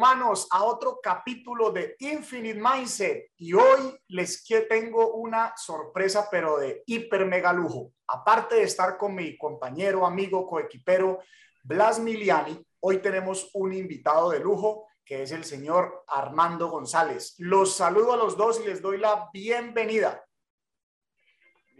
[0.00, 3.32] Superhumanos, a otro capítulo de Infinite Mindset.
[3.36, 7.92] Y hoy les tengo una sorpresa, pero de hiper mega lujo.
[8.08, 11.18] Aparte de estar con mi compañero, amigo, coequipero
[11.62, 17.36] Blas Miliani, hoy tenemos un invitado de lujo que es el señor Armando González.
[17.38, 20.24] Los saludo a los dos y les doy la bienvenida.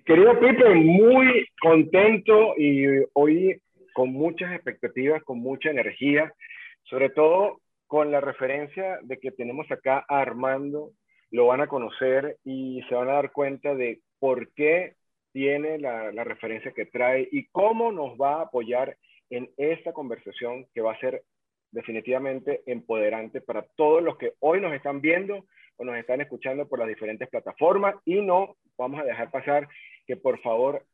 [0.04, 3.62] Querido Pipe, muy contento y hoy
[3.94, 6.30] con muchas expectativas, con mucha energía,
[6.84, 7.59] sobre todo
[7.90, 10.92] con la referencia de que tenemos acá a Armando,
[11.32, 14.94] lo van a conocer y se van a dar cuenta de por qué
[15.32, 18.96] tiene la, la referencia que trae y cómo nos va a apoyar
[19.28, 21.24] en esta conversación que va a ser
[21.72, 25.44] definitivamente empoderante para todos los que hoy nos están viendo
[25.76, 27.96] o nos están escuchando por las diferentes plataformas.
[28.04, 29.66] Y no vamos a dejar pasar
[30.06, 30.84] que por favor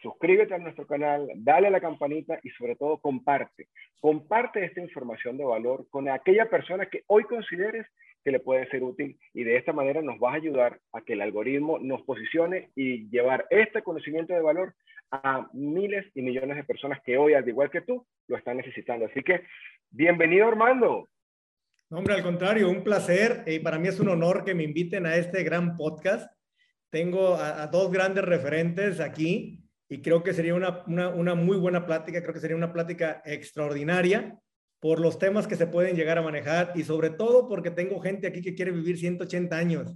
[0.00, 3.68] suscríbete a nuestro canal, dale a la campanita y sobre todo comparte.
[4.00, 7.86] Comparte esta información de valor con aquella persona que hoy consideres
[8.24, 11.14] que le puede ser útil y de esta manera nos vas a ayudar a que
[11.14, 14.74] el algoritmo nos posicione y llevar este conocimiento de valor
[15.10, 19.06] a miles y millones de personas que hoy, al igual que tú, lo están necesitando.
[19.06, 19.42] Así que,
[19.90, 21.08] bienvenido Armando.
[21.90, 25.16] hombre, al contrario, un placer y para mí es un honor que me inviten a
[25.16, 26.30] este gran podcast.
[26.90, 32.20] Tengo a dos grandes referentes aquí y creo que sería una, una, muy buena plática,
[32.20, 34.38] creo que sería una plática extraordinaria
[34.80, 38.26] por los temas que se pueden llegar a manejar y sobre todo porque tengo gente
[38.26, 39.94] aquí que quiere vivir 180 años.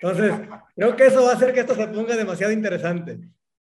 [0.00, 0.32] Entonces,
[0.76, 3.20] creo que eso va a hacer que esto se ponga demasiado interesante.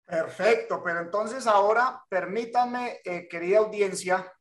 [0.05, 4.31] Perfecto, pero entonces ahora permítanme, eh, querida audiencia,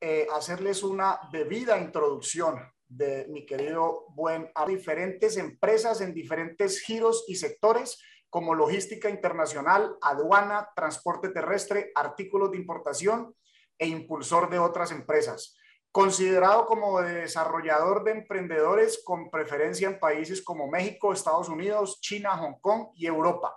[0.00, 2.58] eh, hacerles una bebida introducción
[2.88, 9.98] de mi querido buen a diferentes empresas en diferentes giros y sectores como logística internacional,
[10.00, 13.36] aduana, transporte terrestre, artículos de importación
[13.78, 15.54] e impulsor de otras empresas.
[15.92, 22.58] Considerado como desarrollador de emprendedores con preferencia en países como México, Estados Unidos, China, Hong
[22.62, 23.54] Kong y Europa.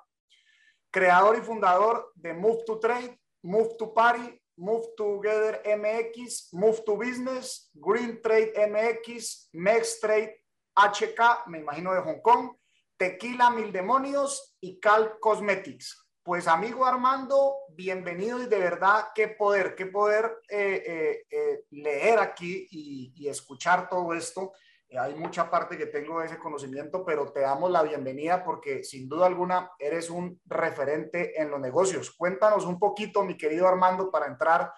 [0.92, 6.98] Creador y fundador de Move to Trade, Move to Party, Move Together MX, Move to
[6.98, 10.36] Business, Green Trade MX, Mex Trade
[10.76, 12.52] HK, me imagino de Hong Kong,
[12.98, 16.08] Tequila Mil Demonios y Cal Cosmetics.
[16.24, 22.20] Pues amigo Armando, bienvenido y de verdad qué poder, qué poder eh, eh, eh, leer
[22.20, 24.54] aquí y, escuchar todo esto.
[24.98, 29.10] hay mucha parte que tengo de ese conocimiento, pero te damos la bienvenida porque sin
[29.10, 32.12] duda alguna eres un referente en los negocios.
[32.12, 34.72] Cuéntanos un poquito, mi querido Armando, para entrar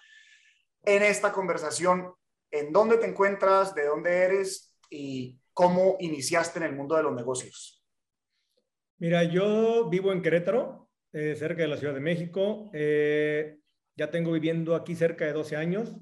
[0.84, 2.14] en esta conversación.
[2.50, 3.76] ¿En dónde te encuentras?
[3.76, 4.76] ¿De dónde eres?
[4.90, 7.77] ¿Y cómo iniciaste en el mundo de los negocios?
[9.00, 12.72] Mira, yo vivo en Querétaro, eh, cerca de la Ciudad de México.
[12.74, 13.60] Eh,
[13.96, 15.96] ya tengo viviendo aquí cerca de 12 años.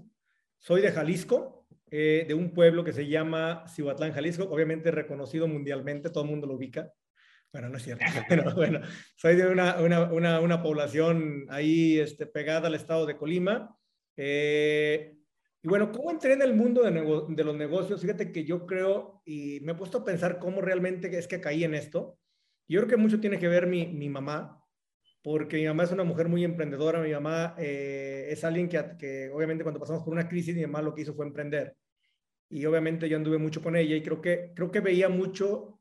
[0.60, 6.10] Soy de Jalisco, eh, de un pueblo que se llama Cihuatlán, Jalisco, obviamente reconocido mundialmente,
[6.10, 6.90] todo el mundo lo ubica.
[7.52, 8.80] Bueno, no es cierto, pero bueno,
[9.18, 13.78] soy de una, una, una, una población ahí este, pegada al estado de Colima.
[14.16, 18.00] y bueno, ¿cómo entré en el mundo de, de, los negocios?
[18.00, 21.66] Fíjate que yo creo y me he puesto a pensar cómo realmente es que caí
[21.66, 22.18] en esto.
[22.68, 24.62] Yo creo que mucho tiene que ver mi, mi mamá,
[25.22, 29.30] porque mi mamá es una mujer muy emprendedora, mi mamá eh, es alguien que, que,
[29.32, 31.76] obviamente cuando pasamos por una crisis, mi mamá lo que hizo fue emprender.
[32.50, 35.80] Y obviamente yo anduve mucho con ella y creo que, creo que veía mucho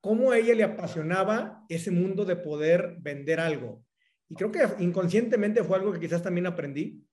[0.00, 3.84] cómo a ella le apasionaba ese mundo de poder vender algo.
[4.28, 7.04] Y creo que inconscientemente fue algo que quizás también aprendí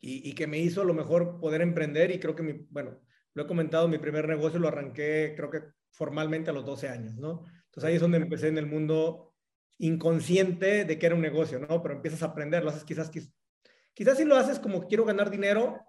[0.00, 3.00] y, y que me hizo lo mejor poder emprender y creo que, mi, bueno,
[3.34, 5.60] lo he comentado, mi primer negocio lo arranqué creo que
[5.94, 7.44] formalmente a los 12 años, ¿no?
[7.66, 9.32] Entonces ahí es donde empecé en el mundo
[9.78, 11.82] inconsciente de que era un negocio, ¿no?
[11.82, 15.80] Pero empiezas a aprender, lo haces quizás, quizás, si lo haces como quiero ganar dinero,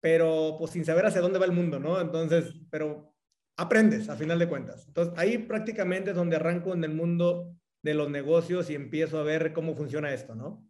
[0.00, 2.00] pero pues sin saber hacia dónde va el mundo, ¿no?
[2.00, 3.14] Entonces, pero
[3.56, 4.86] aprendes a final de cuentas.
[4.86, 9.22] Entonces ahí prácticamente es donde arranco en el mundo de los negocios y empiezo a
[9.22, 10.66] ver cómo funciona esto, ¿no?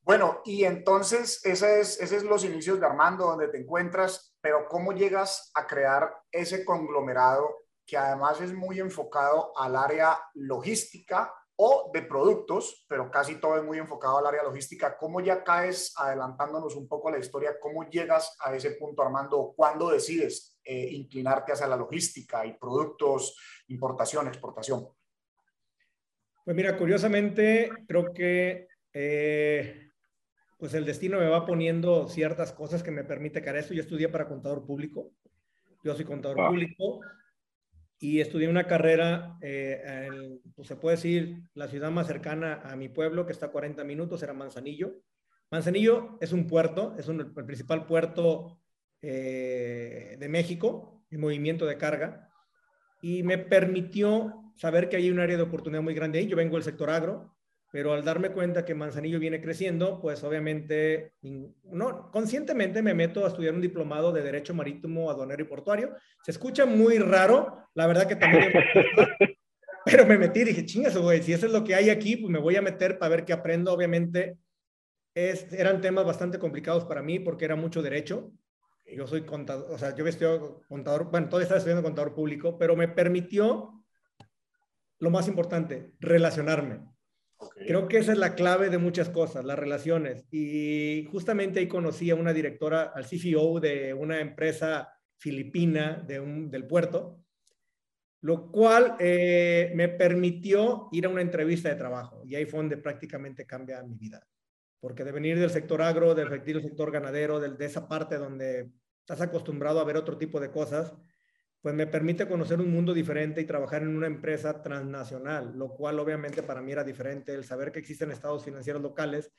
[0.00, 4.68] Bueno, y entonces ese es, ese es los inicios de Armando, donde te encuentras, pero
[4.68, 11.90] ¿cómo llegas a crear ese conglomerado que además es muy enfocado al área logística o
[11.94, 14.98] de productos, pero casi todo es muy enfocado al área logística.
[14.98, 19.54] ¿Cómo ya caes, adelantándonos un poco la historia, cómo llegas a ese punto, Armando?
[19.56, 23.38] ¿Cuándo decides eh, inclinarte hacia la logística y productos,
[23.68, 24.86] importación, exportación?
[26.44, 29.92] Pues mira, curiosamente, creo que eh,
[30.58, 33.72] pues el destino me va poniendo ciertas cosas que me permite crear esto.
[33.72, 35.12] Yo estudié para contador público.
[35.82, 37.00] Yo soy contador público
[37.98, 42.88] y estudié una carrera, eh, pues se puede decir, la ciudad más cercana a mi
[42.88, 44.94] pueblo, que está a 40 minutos, era Manzanillo.
[45.50, 48.58] Manzanillo es un puerto, es el principal puerto
[49.00, 52.28] eh, de México, en movimiento de carga,
[53.00, 56.26] y me permitió saber que hay un área de oportunidad muy grande ahí.
[56.26, 57.35] Yo vengo del sector agro,
[57.70, 61.12] pero al darme cuenta que Manzanillo viene creciendo, pues obviamente,
[61.64, 65.94] no, conscientemente me meto a estudiar un diplomado de Derecho Marítimo, Aduanero y Portuario.
[66.22, 68.52] Se escucha muy raro, la verdad que también...
[69.84, 72.30] pero me metí y dije, chingas, güey, si eso es lo que hay aquí, pues
[72.30, 73.72] me voy a meter para ver qué aprendo.
[73.72, 74.38] Obviamente,
[75.14, 78.32] es, eran temas bastante complicados para mí porque era mucho derecho.
[78.86, 82.76] Yo soy contador, o sea, yo estudiado contador, bueno, todavía estaba estudiando contador público, pero
[82.76, 83.84] me permitió
[84.98, 86.95] lo más importante, relacionarme
[87.66, 90.24] Creo que esa es la clave de muchas cosas, las relaciones.
[90.30, 94.88] Y justamente ahí conocí a una directora, al CFO de una empresa
[95.18, 97.22] filipina de un, del puerto,
[98.22, 102.22] lo cual eh, me permitió ir a una entrevista de trabajo.
[102.24, 104.26] Y ahí fue donde prácticamente cambia mi vida.
[104.80, 109.80] Porque de venir del sector agro, del sector ganadero, de esa parte donde estás acostumbrado
[109.80, 110.94] a ver otro tipo de cosas,
[111.66, 115.98] pues me permite conocer un mundo diferente y trabajar en una empresa transnacional, lo cual
[115.98, 119.32] obviamente para mí era diferente, el saber que existen estados financieros locales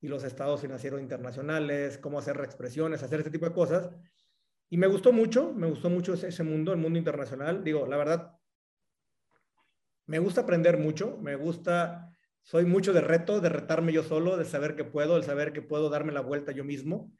[0.00, 3.90] y los estados financieros internacionales, cómo hacer reexpresiones, hacer ese tipo de cosas.
[4.70, 7.64] Y me gustó mucho, me gustó mucho ese, mundo, el mundo internacional.
[7.64, 8.38] Digo, la verdad,
[10.06, 14.44] me gusta aprender mucho, me gusta, soy mucho de reto, de retarme yo solo, de
[14.44, 17.12] saber que puedo, de saber que puedo darme la vuelta yo mismo.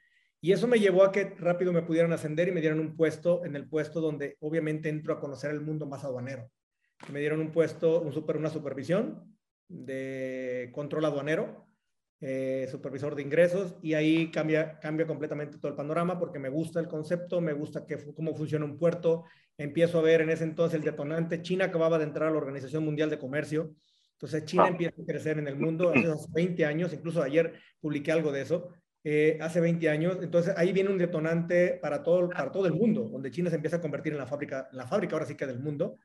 [0.44, 3.44] Y eso me llevó a que rápido me pudieran ascender y me dieran un puesto
[3.44, 6.50] en el puesto donde obviamente entro a conocer el mundo más aduanero.
[7.12, 9.36] Me dieron un puesto, un super, una supervisión
[9.68, 11.68] de control aduanero,
[12.20, 16.80] eh, supervisor de ingresos, y ahí cambia, cambia completamente todo el panorama porque me gusta
[16.80, 19.24] el concepto, me gusta que, cómo funciona un puerto.
[19.56, 21.40] Empiezo a ver en ese entonces el detonante.
[21.42, 23.76] China acababa de entrar a la Organización Mundial de Comercio.
[24.14, 28.32] Entonces China empieza a crecer en el mundo hace 20 años, incluso ayer publiqué algo
[28.32, 28.72] de eso
[29.04, 30.18] eh, hace 20 años.
[30.22, 33.76] Entonces ahí viene un detonante para todo, para todo el mundo, donde China se empieza
[33.76, 35.98] a convertir en la fábrica, la fábrica ahora sí que del mundo,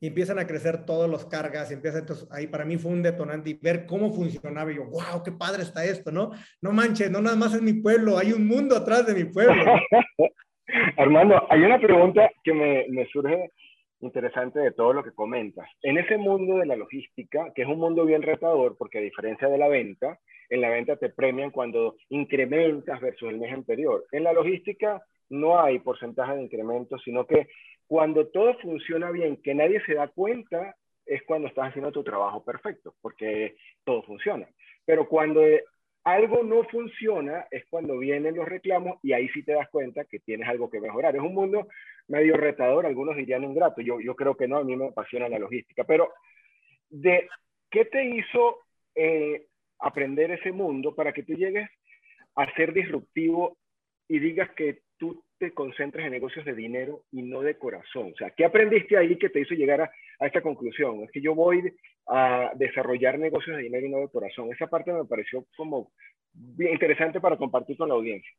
[0.00, 3.50] y empiezan a crecer todas las cargas, empieza, entonces ahí para mí fue un detonante
[3.50, 6.30] y ver cómo funcionaba, y yo, wow, qué padre está esto, ¿no?
[6.62, 9.62] No manches, no nada más es mi pueblo, hay un mundo atrás de mi pueblo.
[10.96, 13.52] Armando, hay una pregunta que me, me surge
[14.00, 15.68] interesante de todo lo que comentas.
[15.82, 19.48] En ese mundo de la logística, que es un mundo bien retador, porque a diferencia
[19.48, 20.18] de la venta,
[20.48, 24.04] en la venta te premian cuando incrementas versus el mes anterior.
[24.12, 27.48] En la logística no hay porcentaje de incremento, sino que
[27.86, 30.76] cuando todo funciona bien, que nadie se da cuenta,
[31.06, 34.48] es cuando estás haciendo tu trabajo perfecto, porque todo funciona.
[34.84, 35.42] Pero cuando
[36.04, 40.20] algo no funciona es cuando vienen los reclamos y ahí sí te das cuenta que
[40.20, 41.14] tienes algo que mejorar.
[41.14, 41.68] Es un mundo
[42.10, 45.38] medio retador, algunos dirían ingrato, yo, yo creo que no, a mí me apasiona la
[45.38, 46.12] logística, pero
[46.88, 47.28] de
[47.70, 48.58] qué te hizo
[48.94, 49.46] eh,
[49.78, 51.70] aprender ese mundo para que tú llegues
[52.34, 53.56] a ser disruptivo
[54.08, 58.10] y digas que tú te concentres en negocios de dinero y no de corazón.
[58.12, 61.02] O sea, ¿qué aprendiste ahí que te hizo llegar a, a esta conclusión?
[61.04, 61.72] Es que yo voy
[62.08, 64.52] a desarrollar negocios de dinero y no de corazón.
[64.52, 65.92] Esa parte me pareció como
[66.32, 68.30] bien interesante para compartir con la audiencia.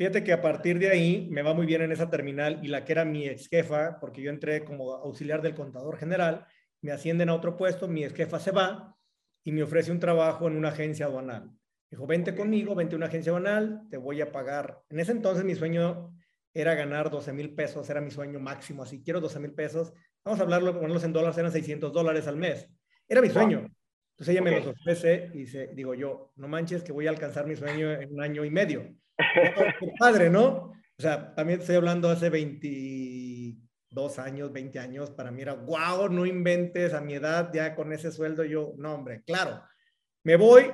[0.00, 2.86] Fíjate que a partir de ahí me va muy bien en esa terminal y la
[2.86, 6.46] que era mi ex jefa, porque yo entré como auxiliar del contador general,
[6.80, 8.96] me ascienden a otro puesto, mi ex jefa se va
[9.44, 11.50] y me ofrece un trabajo en una agencia aduanal.
[11.90, 14.80] Dijo, vente conmigo, vente a una agencia aduanal, te voy a pagar.
[14.88, 16.16] En ese entonces mi sueño
[16.54, 19.92] era ganar 12 mil pesos, era mi sueño máximo, así quiero 12 mil pesos.
[20.24, 22.66] Vamos a hablarlo, ponerlos en dólares, eran 600 dólares al mes.
[23.06, 23.66] Era mi sueño.
[24.20, 27.46] Entonces ella me los ofrece y dice, digo yo, no manches que voy a alcanzar
[27.46, 28.94] mi sueño en un año y medio.
[29.80, 30.74] Qué padre, ¿no?
[30.74, 36.26] O sea, también estoy hablando hace 22 años, 20 años, para mí era, wow, no
[36.26, 39.62] inventes a mi edad ya con ese sueldo, yo, no, hombre, claro.
[40.22, 40.70] Me voy,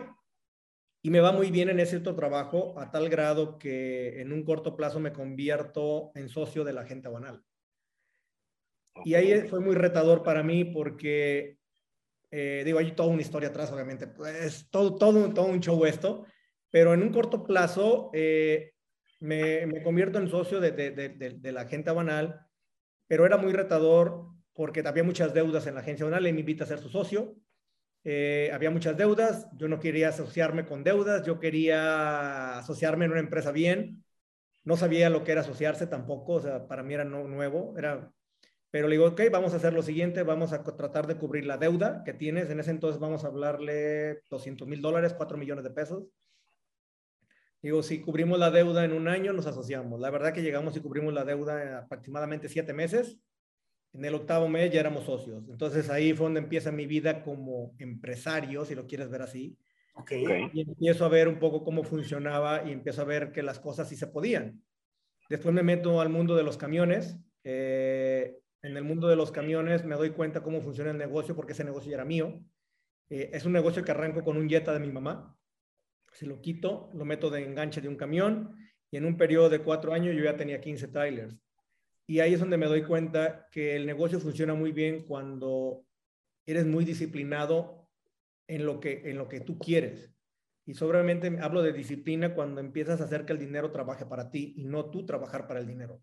[1.02, 4.42] y me va muy bien en ese otro trabajo a tal grado que en un
[4.42, 7.44] corto plazo me convierto en socio de la gente banal.
[9.04, 11.60] Y ahí fue muy retador para mí porque,
[12.38, 16.26] eh, digo, hay toda una historia atrás, obviamente, pues todo, todo, todo un show esto,
[16.68, 18.74] pero en un corto plazo eh,
[19.20, 22.46] me, me, convierto en socio de, de, de, la gente banal,
[23.06, 26.64] pero era muy retador porque había muchas deudas en la agencia banal y me invita
[26.64, 27.36] a ser su socio.
[28.04, 33.20] Eh, había muchas deudas, yo no quería asociarme con deudas, yo quería asociarme en una
[33.20, 34.04] empresa bien,
[34.62, 38.12] no sabía lo que era asociarse tampoco, o sea, para mí era no, nuevo, era,
[38.76, 41.56] pero le digo, ok, vamos a hacer lo siguiente, vamos a tratar de cubrir la
[41.56, 45.70] deuda que tienes, en ese entonces vamos a hablarle 200 mil dólares, 4 millones de
[45.70, 46.04] pesos.
[47.62, 49.98] Digo, si cubrimos la deuda en un año, nos asociamos.
[49.98, 53.18] La verdad que llegamos y cubrimos la deuda en aproximadamente siete meses
[53.94, 55.48] en el octavo mes ya éramos socios.
[55.48, 59.56] Entonces ahí fue donde empieza mi vida como empresario, si lo quieres ver así.
[59.94, 60.50] Okay.
[60.52, 63.88] Y empiezo a ver un poco cómo funcionaba y empiezo a ver que las cosas
[63.88, 64.62] sí se podían.
[65.30, 67.16] Después me meto al mundo de los camiones.
[67.42, 71.52] Eh, en el mundo de los camiones me doy cuenta cómo funciona el negocio porque
[71.52, 72.42] ese negocio ya era mío.
[73.08, 75.38] Eh, es un negocio que arranco con un Jetta de mi mamá.
[76.12, 78.56] Se lo quito, lo meto de enganche de un camión
[78.90, 81.38] y en un periodo de cuatro años yo ya tenía 15 trailers.
[82.08, 85.84] Y ahí es donde me doy cuenta que el negocio funciona muy bien cuando
[86.44, 87.88] eres muy disciplinado
[88.48, 90.12] en lo que, en lo que tú quieres.
[90.64, 94.54] Y sobremente hablo de disciplina cuando empiezas a hacer que el dinero trabaje para ti
[94.56, 96.00] y no tú trabajar para el dinero.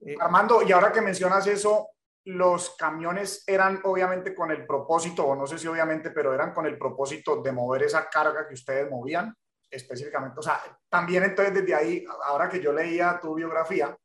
[0.00, 1.90] Eh, Armando, y ahora que mencionas eso,
[2.24, 6.66] los camiones eran obviamente con el propósito, o no sé si obviamente, pero eran con
[6.66, 9.34] el propósito de mover esa carga que ustedes movían
[9.70, 10.38] específicamente.
[10.38, 13.96] O sea, también entonces desde ahí, ahora que yo leía tu biografía,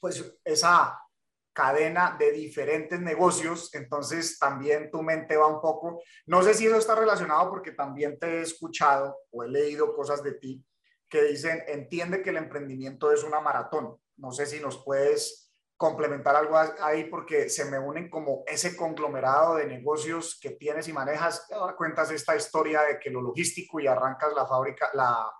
[0.00, 1.00] pues esa
[1.52, 6.76] cadena de diferentes negocios, entonces también tu mente va un poco, no sé si eso
[6.76, 10.64] está relacionado porque también te he escuchado o he leído cosas de ti
[11.08, 13.96] que dicen, entiende que el emprendimiento es una maratón.
[14.18, 15.48] No sé si nos puedes
[15.78, 20.92] complementar algo ahí porque se me unen como ese conglomerado de negocios que tienes y
[20.92, 21.46] manejas.
[21.76, 24.90] Cuentas esta historia de que lo logístico y arrancas la fábrica,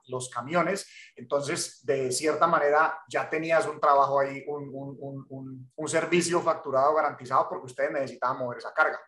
[0.07, 0.89] los camiones.
[1.17, 7.67] Entonces, de cierta manera, ya tenías un trabajo ahí, un, un servicio facturado garantizado porque
[7.67, 9.01] ustedes necesitaban mover esa carga.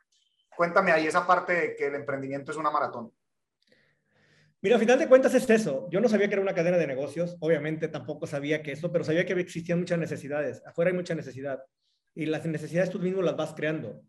[0.57, 3.13] Cuéntame ahí esa parte de que el emprendimiento es una maratón.
[4.63, 5.89] Mira, al final de cuentas es eso.
[5.91, 9.05] Yo no sabía que era una cadena de negocios, obviamente tampoco sabía que eso, pero
[9.05, 10.63] sabía que existían muchas necesidades.
[10.67, 11.63] Afuera hay mucha necesidad
[12.15, 14.03] y las necesidades tú mismo las vas creando.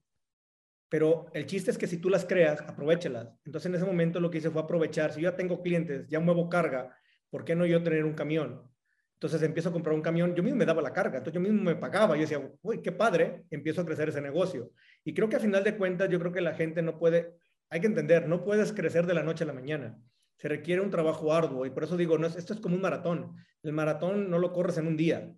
[0.89, 3.29] Pero el chiste es que si tú las creas, aprovechalas.
[3.45, 5.13] Entonces en ese momento lo que hice fue aprovechar.
[5.13, 6.97] Si yo ya tengo clientes, ya muevo carga,
[7.29, 8.69] ¿por qué no yo tener un camión?
[9.13, 11.63] Entonces empiezo a comprar un camión, yo mismo me daba la carga, entonces yo mismo
[11.63, 14.71] me pagaba, yo decía, uy, qué padre, empiezo a crecer ese negocio.
[15.05, 17.37] Y creo que a final de cuentas, yo creo que la gente no puede,
[17.69, 19.97] hay que entender, no puedes crecer de la noche a la mañana
[20.41, 23.35] se requiere un trabajo arduo y por eso digo, no esto es como un maratón.
[23.61, 25.31] El maratón no lo corres en un día.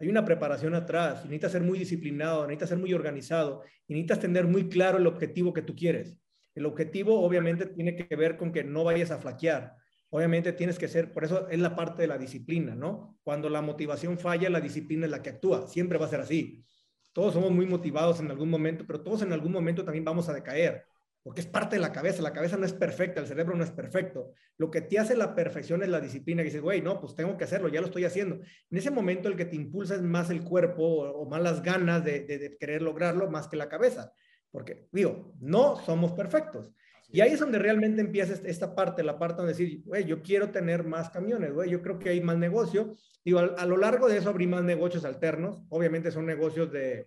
[0.00, 4.18] Hay una preparación atrás, y necesitas ser muy disciplinado, necesitas ser muy organizado y necesitas
[4.18, 6.18] tener muy claro el objetivo que tú quieres.
[6.56, 9.76] El objetivo obviamente tiene que ver con que no vayas a flaquear.
[10.10, 13.16] Obviamente tienes que ser, por eso es la parte de la disciplina, ¿no?
[13.22, 15.68] Cuando la motivación falla, la disciplina es la que actúa.
[15.68, 16.64] Siempre va a ser así.
[17.12, 20.34] Todos somos muy motivados en algún momento, pero todos en algún momento también vamos a
[20.34, 20.87] decaer
[21.22, 22.22] porque es parte de la cabeza.
[22.22, 24.32] La cabeza no es perfecta, el cerebro no es perfecto.
[24.56, 27.36] Lo que te hace la perfección es la disciplina, que dices, güey, no, pues tengo
[27.36, 28.36] que hacerlo, ya lo estoy haciendo.
[28.36, 32.04] En ese momento el que te impulsa es más el cuerpo o, más las ganas
[32.04, 34.12] de, querer lograrlo, más que la cabeza.
[34.50, 36.72] Porque, digo, no somos perfectos.
[37.10, 40.50] Y ahí es donde realmente empieza esta parte, la parte donde decir, güey, yo quiero
[40.50, 42.96] tener más camiones, güey, yo creo que hay más negocio.
[43.24, 45.60] Digo, a, lo largo de eso abrí más negocios alternos.
[45.68, 47.06] Obviamente son negocios de,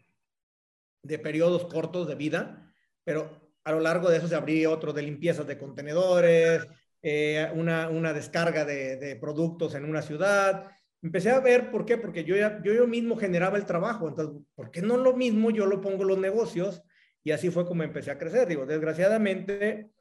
[1.03, 2.72] de periodos cortos de vida,
[3.03, 6.68] pero a lo largo de eso se abrió otro de limpiezas de contenedores,
[7.01, 10.68] eh, una, una, descarga de, de, productos en una ciudad.
[11.01, 14.41] Empecé a ver por qué, porque yo, ya, yo, yo mismo generaba el trabajo, entonces,
[14.56, 16.84] ¿por qué no lo mismo yo lo pongo en los negocios?
[17.24, 18.48] Y así fue como empecé a crecer.
[18.48, 19.91] Digo, desgraciadamente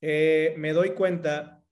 [0.00, 1.62] eh, me doy cuenta,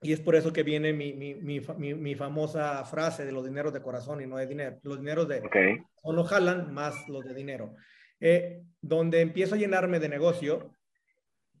[0.00, 3.72] y es por eso que viene mi, mi, mi, mi, famosa frase de los dineros
[3.72, 4.78] de corazón y no de dinero.
[4.82, 5.78] Los dineros de okay.
[6.04, 7.74] no jalan más los de dinero.
[8.20, 10.74] Eh, donde empiezo a llenarme de negocio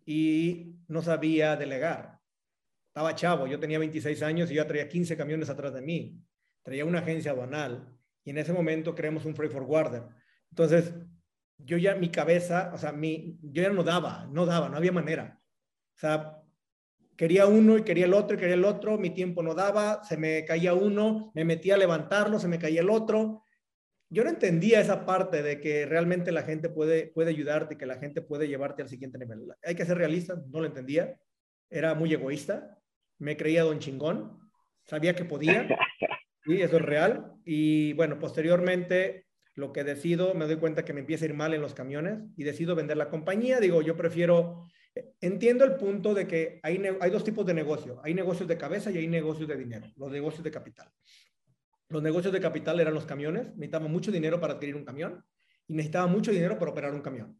[0.04, 2.20] y no sabía delegar.
[2.88, 6.20] Estaba chavo, yo tenía 26 años y yo traía 15 camiones atrás de mí.
[6.62, 7.88] Traía una agencia aduanal
[8.24, 10.02] y en ese momento creamos un freight forwarder.
[10.50, 10.94] Entonces,
[11.58, 14.92] yo ya mi cabeza, o sea, mi, yo ya no daba, no daba, no había
[14.92, 15.40] manera.
[15.96, 16.42] O sea,
[17.16, 20.16] quería uno y quería el otro y quería el otro, mi tiempo no daba, se
[20.16, 23.43] me caía uno, me metía a levantarlo, se me caía el otro
[24.14, 27.98] yo no entendía esa parte de que realmente la gente puede, puede ayudarte, que la
[27.98, 29.40] gente puede llevarte al siguiente nivel.
[29.64, 31.18] Hay que ser realista, no lo entendía.
[31.68, 32.78] Era muy egoísta,
[33.18, 34.38] me creía don chingón,
[34.84, 35.66] sabía que podía,
[36.46, 37.32] y eso es real.
[37.44, 41.52] Y bueno, posteriormente lo que decido, me doy cuenta que me empieza a ir mal
[41.52, 43.58] en los camiones y decido vender la compañía.
[43.58, 44.68] Digo, yo prefiero,
[45.20, 48.00] entiendo el punto de que hay, hay dos tipos de negocio.
[48.04, 50.88] Hay negocios de cabeza y hay negocios de dinero, los negocios de capital.
[51.88, 53.48] Los negocios de capital eran los camiones.
[53.54, 55.24] Necesitaba mucho dinero para adquirir un camión
[55.66, 57.38] y necesitaba mucho dinero para operar un camión.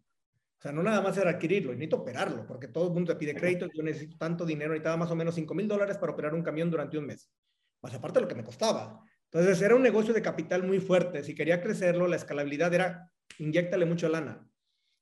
[0.59, 3.35] O sea, no nada más era adquirirlo, necesito operarlo, porque todo el mundo te pide
[3.35, 3.69] crédito.
[3.73, 6.71] Yo necesito tanto dinero, necesitaba más o menos 5 mil dólares para operar un camión
[6.71, 7.31] durante un mes.
[7.83, 9.03] Más aparte de lo que me costaba.
[9.31, 11.23] Entonces, era un negocio de capital muy fuerte.
[11.23, 14.49] Si quería crecerlo, la escalabilidad era inyectale mucho lana.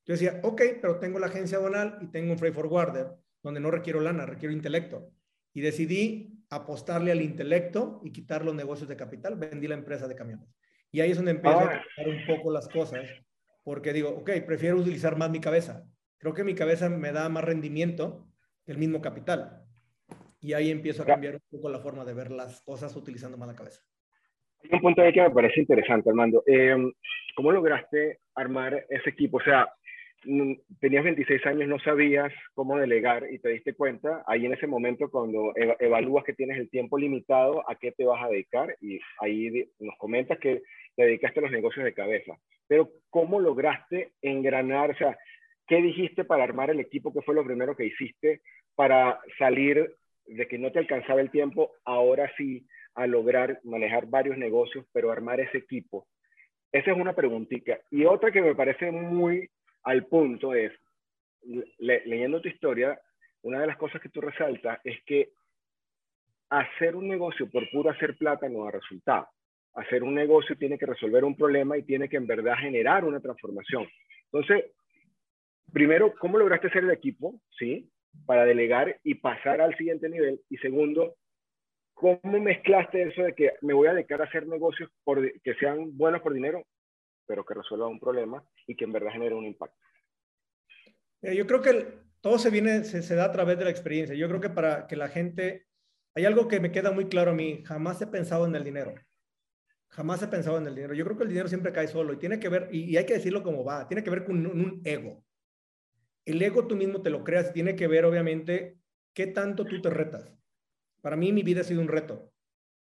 [0.04, 3.70] Yo decía, ok, pero tengo la agencia aduanal y tengo un freight forwarder, donde no
[3.70, 5.12] requiero lana, requiero intelecto.
[5.52, 10.14] Y decidí apostarle al intelecto y quitar los negocios de capital, vendí la empresa de
[10.14, 10.54] camiones.
[10.90, 13.08] Y ahí es donde empiezo a cambiar un poco las cosas,
[13.64, 15.82] porque digo, ok, prefiero utilizar más mi cabeza.
[16.18, 18.28] Creo que mi cabeza me da más rendimiento
[18.66, 19.62] que el mismo capital.
[20.40, 23.48] Y ahí empiezo a cambiar un poco la forma de ver las cosas utilizando más
[23.48, 23.80] la cabeza.
[24.62, 26.44] Hay un punto ahí que me parece interesante, Armando.
[26.46, 26.76] Eh,
[27.34, 29.38] ¿Cómo lograste armar ese equipo?
[29.38, 29.72] O sea,
[30.80, 35.10] tenías 26 años, no sabías cómo delegar y te diste cuenta ahí en ese momento
[35.10, 39.68] cuando evalúas que tienes el tiempo limitado, a qué te vas a dedicar y ahí
[39.80, 40.62] nos comentas que
[40.96, 42.32] te dedicaste a los negocios de cabeza.
[42.68, 44.90] Pero ¿cómo lograste engranar?
[44.90, 45.18] O sea,
[45.66, 47.12] ¿qué dijiste para armar el equipo?
[47.12, 48.40] ¿Qué fue lo primero que hiciste
[48.74, 49.94] para salir
[50.26, 55.10] de que no te alcanzaba el tiempo, ahora sí, a lograr manejar varios negocios, pero
[55.10, 56.06] armar ese equipo?
[56.70, 57.78] Esa es una preguntita.
[57.90, 59.50] Y otra que me parece muy
[59.84, 60.72] al punto es,
[61.78, 63.00] leyendo tu historia,
[63.42, 65.30] una de las cosas que tú resaltas es que
[66.50, 69.28] hacer un negocio por puro hacer plata no da resultado.
[69.74, 73.20] Hacer un negocio tiene que resolver un problema y tiene que en verdad generar una
[73.20, 73.88] transformación.
[74.26, 74.70] Entonces,
[75.72, 77.40] primero, ¿cómo lograste ser el equipo?
[77.58, 77.88] ¿Sí?
[78.26, 80.40] Para delegar y pasar al siguiente nivel.
[80.50, 81.16] Y segundo,
[81.94, 84.90] ¿cómo mezclaste eso de que me voy a dedicar a hacer negocios
[85.42, 86.62] que sean buenos por dinero,
[87.26, 89.78] pero que resuelvan un problema y que en verdad genere un impacto.
[91.22, 94.14] Eh, yo creo que todo se viene, se, da a través de la experiencia.
[94.14, 95.66] Yo creo que para que la gente,
[96.14, 98.94] hay algo que me queda muy claro a mí, jamás he pensado en el dinero.
[99.88, 100.94] Jamás he pensado en el dinero.
[100.94, 103.14] Yo creo que el dinero siempre cae solo y tiene que ver, y, hay que
[103.14, 105.24] decirlo como va, tiene que ver con un, un ego.
[106.24, 108.78] El ego tú mismo te lo creas y tiene que ver, obviamente,
[109.12, 110.32] qué tanto tú te retas.
[111.00, 112.32] Para mí, mi vida ha sido un reto.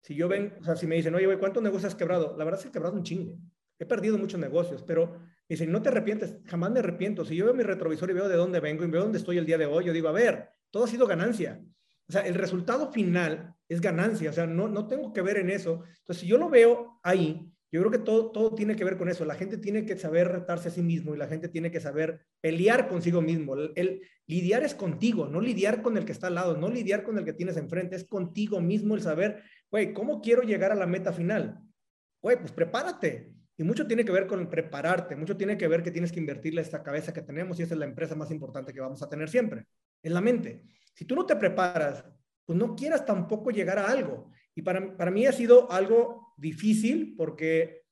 [0.01, 2.37] Si yo ven, o sea, si me dicen, oye, güey, ¿cuántos negocios has quebrado?
[2.37, 3.37] La verdad es que he quebrado un chingo.
[3.77, 7.25] He perdido muchos negocios, pero dicen, no te arrepientes, jamás me arrepiento.
[7.25, 9.45] Si yo veo mi retrovisor y veo de dónde vengo y veo dónde estoy el
[9.45, 11.61] día de hoy, yo digo, a ver, todo ha sido ganancia.
[12.07, 15.49] O sea, el resultado final es ganancia, o sea, no, no tengo que ver en
[15.49, 15.83] eso.
[15.99, 19.09] Entonces, si yo lo veo ahí, yo creo que todo, todo tiene que ver con
[19.09, 19.25] eso.
[19.25, 22.21] La gente tiene que saber retarse a sí mismo y la gente tiene que saber
[22.39, 23.55] pelear consigo mismo.
[23.55, 27.17] El, lidiar es contigo, no lidiar con el que está al lado, no lidiar con
[27.17, 30.87] el que tienes enfrente, es contigo mismo el saber, güey, ¿cómo quiero llegar a la
[30.87, 31.59] meta final?
[32.21, 33.34] Güey, pues prepárate.
[33.57, 36.61] Y mucho tiene que ver con prepararte, mucho tiene que ver que tienes que invertirle
[36.61, 39.29] esta cabeza que tenemos y esa es la empresa más importante que vamos a tener
[39.29, 39.65] siempre,
[40.03, 40.63] en la mente.
[40.93, 42.03] Si tú no te preparas,
[42.45, 44.31] pues no quieras tampoco llegar a algo.
[44.53, 47.85] Y para, para mí ha sido algo difícil porque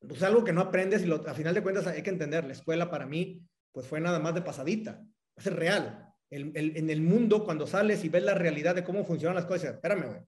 [0.00, 2.44] es pues, algo que no aprendes y lo, a final de cuentas hay que entender.
[2.44, 5.02] La escuela para mí pues fue nada más de pasadita.
[5.34, 6.14] Es real.
[6.30, 10.06] en el mundo, cuando sales y ves la realidad de cómo funcionan las cosas, espérame,
[10.06, 10.20] güey,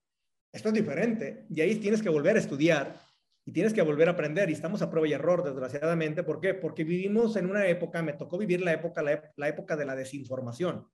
[0.52, 1.46] esto es diferente.
[1.50, 3.00] Y ahí tienes que volver a estudiar
[3.48, 6.22] y tienes que volver a aprender y estamos a prueba y error, desgraciadamente.
[6.22, 6.52] ¿Por qué?
[6.52, 10.86] Porque vivimos en una época, me tocó vivir la época, la, época de la desinformación.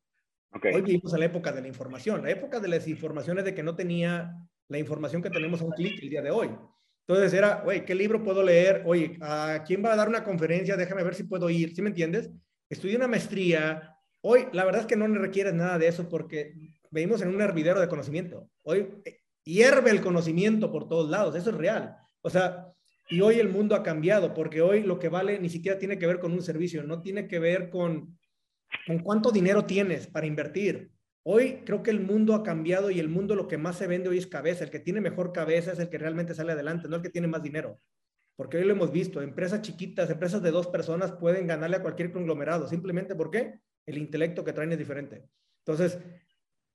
[0.53, 2.23] Hoy vivimos en la época de la información.
[2.23, 4.37] La época de la desinformación es de que no tenía
[4.69, 6.49] la información que tenemos a un clic el día de hoy.
[7.09, 8.85] Entonces era, güey, ¿qué libro puedo leer?
[8.87, 10.77] Oye, ¿a quién va a dar una conferencia?
[10.77, 11.75] Déjame ver si puedo ir.
[11.75, 12.31] ¿Sí me entiendes?
[12.71, 13.97] Estudié una maestría.
[14.21, 16.55] Hoy, la verdad es que no requieres nada de eso porque
[16.93, 18.49] vivimos en un hervidero de conocimiento.
[18.63, 21.35] Hoy eh, hierve el conocimiento por todos lados.
[21.35, 21.99] Eso es real.
[22.25, 22.73] O sea,
[23.11, 26.07] y hoy el mundo ha cambiado, porque hoy lo que vale ni siquiera tiene que
[26.07, 28.19] ver con un servicio, no tiene que ver con,
[28.87, 30.91] con cuánto dinero tienes para invertir.
[31.23, 34.09] Hoy creo que el mundo ha cambiado y el mundo lo que más se vende
[34.09, 34.65] hoy es cabeza.
[34.65, 37.29] El que tiene mejor cabeza es el que realmente sale adelante, no el que tiene
[37.29, 37.79] más dinero.
[38.37, 42.11] Porque hoy lo hemos visto, empresas chiquitas, empresas de dos personas pueden ganarle a cualquier
[42.11, 42.69] conglomerado.
[42.69, 45.25] Simplemente porque el intelecto que traen es diferente.
[45.67, 45.99] Entonces,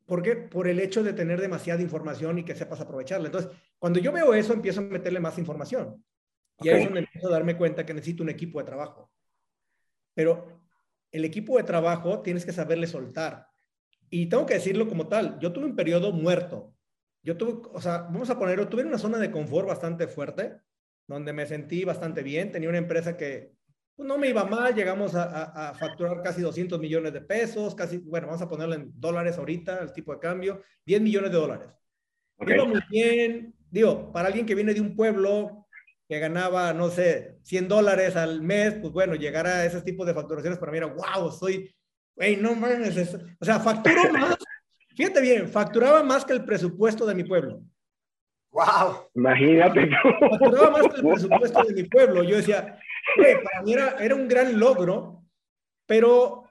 [0.10, 0.36] ¿Por qué?
[0.36, 3.28] Por el hecho de tener demasiada información y que sepas aprovecharla.
[3.28, 6.04] Entonces, cuando yo veo eso, empiezo a meterle más información.
[6.62, 9.12] Y ahí es donde empiezo a darme cuenta que necesito un equipo de trabajo.
[10.15, 10.63] Pero
[11.12, 13.50] el equipo de trabajo tienes que saberle soltar.
[14.10, 16.74] Y tengo que decirlo como tal, yo tuve un periodo muerto.
[17.22, 20.60] Yo tuve, o sea, vamos a ponerlo, tuve una zona de confort bastante fuerte,
[21.06, 22.52] donde me sentí bastante bien.
[22.52, 23.59] Tenía una empresa que
[24.00, 28.28] pues no me iba mal, llegamos a, facturar casi 200 millones de pesos, casi, bueno,
[28.28, 31.68] vamos a ponerlo en dólares ahorita, el tipo de cambio, 10 millones de dólares.
[32.48, 35.68] Iba muy bien, digo, para alguien que viene de un pueblo
[36.08, 40.14] que ganaba, no sé, 100 dólares al mes, pues bueno, llegar a ese tipo de
[40.14, 41.76] facturaciones para mí era, wow, soy,
[42.16, 42.98] güey, no mames,
[43.38, 44.38] o sea, facturo más,
[44.96, 47.62] fíjate bien, facturaba más que el presupuesto de mi pueblo.
[48.52, 49.10] Wow.
[49.14, 49.90] Imagínate.
[50.22, 52.24] Facturaba más que el presupuesto de mi pueblo.
[52.24, 52.80] Yo decía,
[53.44, 55.26] para mí era, era un gran logro,
[55.86, 56.44] pero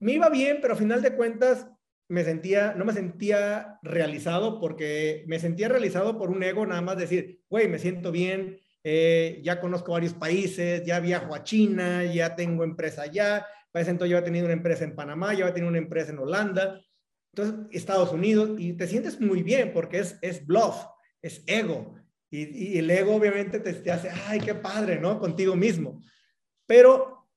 [0.00, 1.68] me iba bien, pero a final de cuentas
[2.08, 6.96] me sentía, no me sentía realizado porque me sentía realizado por un ego nada más
[6.96, 12.36] decir, güey, me siento bien, eh, ya conozco varios países, ya viajo a China, ya
[12.36, 15.54] tengo empresa allá, para ese entonces yo había tenido una empresa en Panamá, yo había
[15.54, 16.80] tenido una empresa en Holanda,
[17.32, 20.84] entonces Estados Unidos, y te sientes muy bien porque es, es bluff,
[21.22, 21.94] es ego,
[22.42, 25.18] y, el ego obviamente te, hace, ay, qué padre, ¿no?
[25.18, 26.02] Contigo mismo.
[26.66, 27.28] Pero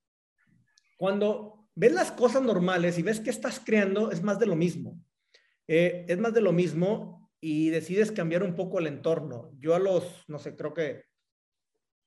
[0.97, 4.99] cuando ves las cosas normales y ves que estás creando, es más de lo mismo.
[5.67, 9.51] Eh, es más de lo mismo y decides cambiar un poco el entorno.
[9.59, 11.03] Yo a los, no sé, creo que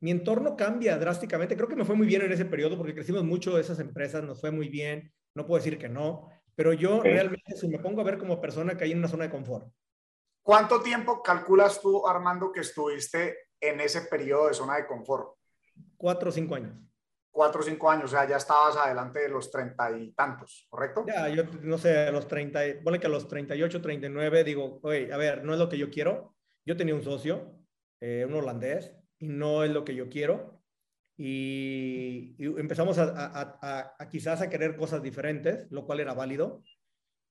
[0.01, 1.57] mi entorno cambia drásticamente.
[1.57, 4.41] Creo que me fue muy bien en ese periodo porque crecimos mucho esas empresas, nos
[4.41, 5.13] fue muy bien.
[5.35, 8.77] No puedo decir que no, pero yo realmente si me pongo a ver como persona
[8.77, 9.73] que hay en una zona de confort.
[10.43, 15.37] ¿Cuánto tiempo calculas tú, Armando, que estuviste en ese periodo de zona de confort?
[15.97, 16.75] Cuatro o cinco años.
[17.31, 21.05] Cuatro o cinco años, o sea, ya estabas adelante de los treinta y tantos, ¿correcto?
[21.07, 24.07] Ya, yo no sé, a los treinta, pone que a los treinta y ocho, treinta
[24.07, 26.35] y nueve, digo, oye, a ver, no es lo que yo quiero.
[26.67, 27.55] Yo tenía un socio,
[28.01, 30.61] eh, un holandés, y no es lo que yo quiero.
[31.17, 36.63] Y, empezamos a, a, a, quizás a querer cosas diferentes, lo cual era válido.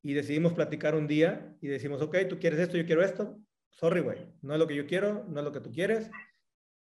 [0.02, 3.38] Y decidimos platicar un día y decimos, ok, tú quieres esto, yo quiero esto.
[3.70, 6.10] Sorry, güey, no es lo que yo quiero, no es lo que tú quieres.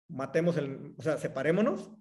[0.08, 1.91] Matemos el, o sea, separémonos.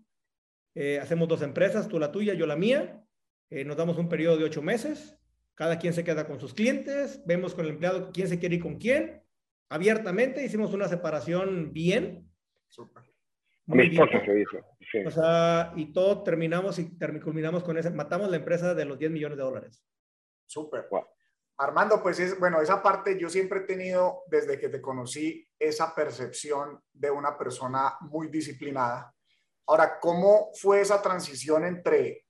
[0.75, 3.05] Eh, hacemos dos empresas, tú la tuya, yo la mía.
[3.51, 5.19] Eh, nos damos un periodo de ocho meses.
[5.55, 7.23] Cada quien se queda con sus clientes.
[7.27, 9.23] Vemos con el empleado quién se quiere ir con quién.
[9.69, 12.29] Abiertamente hicimos una separación bien
[13.67, 14.59] mi se hizo.
[15.07, 19.11] O sea, y todo terminamos y culminamos con ese, matamos la empresa de los 10
[19.11, 19.83] millones de dólares.
[20.47, 20.89] Súper.
[21.57, 25.95] Armando, pues es, bueno, esa parte yo siempre he tenido, desde que te conocí, esa
[25.95, 29.15] percepción de una persona muy disciplinada.
[29.67, 32.27] Ahora, ¿cómo fue esa transición entre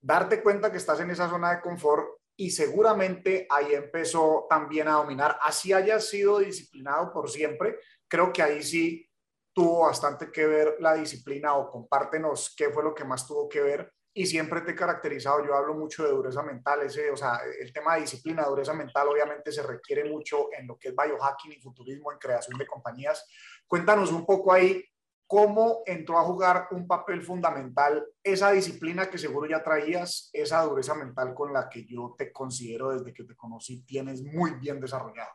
[0.00, 2.06] darte cuenta que estás en esa zona de confort
[2.36, 8.42] y seguramente ahí empezó también a dominar, así hayas sido disciplinado por siempre, creo que
[8.42, 9.10] ahí sí
[9.54, 13.62] tuvo bastante que ver la disciplina o compártenos qué fue lo que más tuvo que
[13.62, 17.38] ver y siempre te he caracterizado, yo hablo mucho de dureza mental, ese, o sea,
[17.60, 21.52] el tema de disciplina, dureza mental obviamente se requiere mucho en lo que es biohacking
[21.52, 23.26] y futurismo, en creación de compañías.
[23.66, 24.82] Cuéntanos un poco ahí
[25.26, 30.94] cómo entró a jugar un papel fundamental esa disciplina que seguro ya traías, esa dureza
[30.94, 35.32] mental con la que yo te considero desde que te conocí, tienes muy bien desarrollado.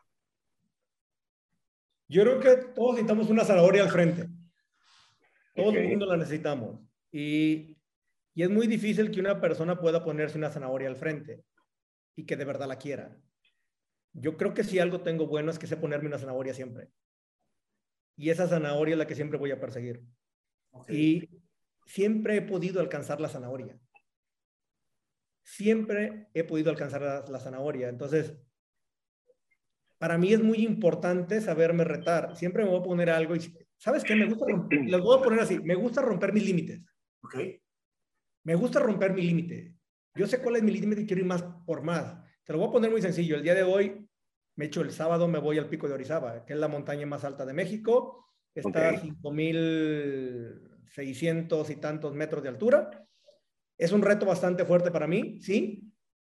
[2.08, 4.28] Yo creo que todos necesitamos una zanahoria al frente.
[5.54, 6.80] Todo el mundo la necesitamos.
[7.12, 7.76] Y,
[8.34, 11.44] y es muy difícil que una persona pueda ponerse una zanahoria al frente
[12.16, 13.16] y que de verdad la quiera.
[14.12, 16.88] Yo creo que si algo tengo bueno es que sé ponerme una zanahoria siempre.
[18.16, 20.02] Y esa zanahoria es la que siempre voy a perseguir.
[20.88, 21.28] Y
[21.86, 23.78] siempre he podido alcanzar la zanahoria.
[25.42, 27.88] Siempre he podido alcanzar la, la zanahoria.
[27.88, 28.34] Entonces,
[30.02, 32.36] para mí es muy importante saberme retar.
[32.36, 33.40] Siempre me voy a poner algo y,
[33.76, 34.16] ¿sabes qué?
[34.16, 36.82] Me gusta romper, voy a poner así, me gusta romper mis límites.
[37.22, 37.36] Ok.
[38.44, 39.74] Me gusta romper mi límite.
[40.14, 42.14] Yo sé cuál es mi límite y quiero ir más por más.
[42.44, 43.36] Te lo voy a poner muy sencillo.
[43.36, 44.06] El día de hoy,
[44.56, 47.24] me echo el sábado, me voy al pico de Orizaba, que es la montaña más
[47.24, 48.26] alta de México.
[48.54, 53.06] Está a 5.600 y tantos metros de altura.
[53.78, 55.88] Es un reto bastante fuerte para mí, sí.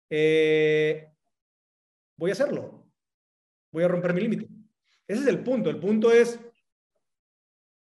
[0.10, 1.10] Eh,
[2.16, 2.84] voy a hacerlo
[3.74, 4.48] voy a romper mi límite.
[5.08, 5.70] Ese es el punto.
[5.70, 6.40] El punto es,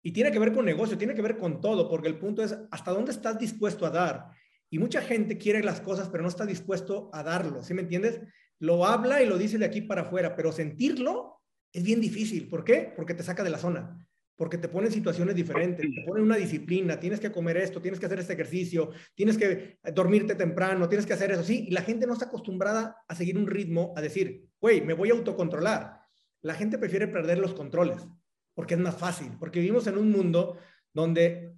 [0.03, 2.57] y tiene que ver con negocio, tiene que ver con todo, porque el punto es
[2.71, 4.31] hasta dónde estás dispuesto a dar.
[4.69, 8.21] Y mucha gente quiere las cosas, pero no está dispuesto a darlo, ¿sí me entiendes?
[8.59, 11.41] Lo habla y lo dice de aquí para afuera, pero sentirlo
[11.73, 12.49] es bien difícil.
[12.49, 12.93] ¿Por qué?
[12.95, 14.07] Porque te saca de la zona
[14.43, 18.01] porque te pone en situaciones diferentes, te pone una disciplina, tienes que comer esto, tienes
[18.01, 22.09] que hacer este ejercicio, tienes que dormirte temprano, tienes que hacer eso, sí, la gente
[22.09, 26.01] no está acostumbrada a seguir un ritmo, a decir, güey, me voy a autocontrolar.
[26.41, 28.05] La gente prefiere perder los controles,
[28.55, 30.59] porque es más fácil, porque vivimos en un mundo
[30.93, 31.55] donde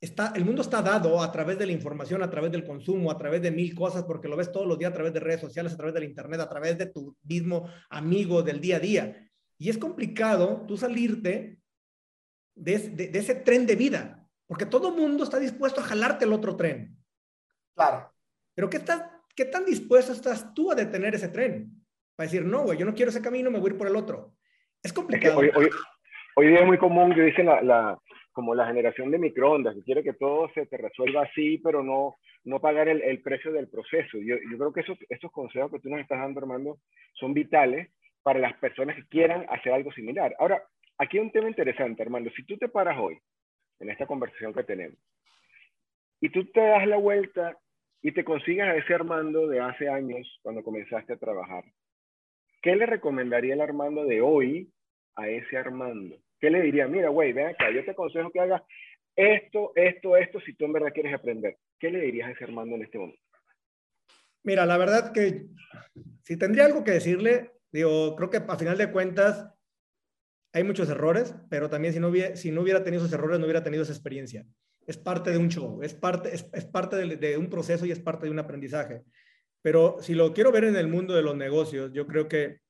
[0.00, 3.18] está, el mundo está dado a través de la información, a través del consumo, a
[3.18, 5.72] través de mil cosas, porque lo ves todos los días a través de redes sociales,
[5.72, 9.30] a través del internet, a través de tu mismo amigo del día a día.
[9.58, 11.60] Y es complicado tú salirte
[12.54, 16.96] de, ese tren de vida, porque todo mundo está dispuesto a jalarte el otro tren.
[17.74, 18.12] Claro.
[18.54, 18.82] Pero ¿qué,
[19.34, 21.84] ¿qué tan dispuesto estás tú a detener ese tren?
[22.14, 23.96] Para decir, no, güey, yo no quiero ese camino, me voy a ir por el
[23.96, 24.34] otro.
[24.86, 25.38] Es complicado.
[25.40, 25.50] hoy,
[26.36, 27.98] hoy, día es muy común, yo dice la, la,
[28.30, 32.14] como la generación de microondas, que quiere que todo se te resuelva así, pero no,
[32.44, 34.16] no pagar el, el precio del proceso.
[34.18, 36.78] Yo, yo creo que esos, estos consejos que tú nos estás dando, Armando,
[37.14, 37.90] son vitales
[38.22, 40.36] para las personas que quieran hacer algo similar.
[40.38, 40.62] Ahora,
[40.98, 42.30] aquí hay un tema interesante, Armando.
[42.36, 43.18] Si tú te paras hoy,
[43.80, 44.98] en esta conversación que tenemos,
[46.20, 47.58] y tú te das la vuelta
[48.02, 51.64] y te consigues a ese Armando de hace años, cuando comenzaste a trabajar,
[52.62, 54.70] ¿qué le recomendaría el Armando de hoy
[55.16, 56.16] a ese Armando?
[56.38, 56.86] ¿Qué le diría?
[56.86, 58.62] Mira, güey, ven acá, yo te aconsejo que hagas
[59.16, 61.56] esto, esto, esto, si tú en verdad quieres aprender.
[61.80, 63.20] ¿Qué le dirías a ese Armando en este momento?
[64.44, 65.46] Mira, la verdad que
[66.22, 69.52] si tendría algo que decirle, digo, creo que a final de cuentas,
[70.52, 73.44] hay muchos errores, pero también si no hubiera, si no hubiera tenido esos errores, no
[73.44, 74.46] hubiera tenido esa experiencia.
[74.86, 78.26] Es parte de un show, es parte, es, parte de, un proceso y es parte
[78.26, 79.02] de un aprendizaje.
[79.62, 82.60] Pero si lo quiero ver en el mundo de los negocios, yo creo que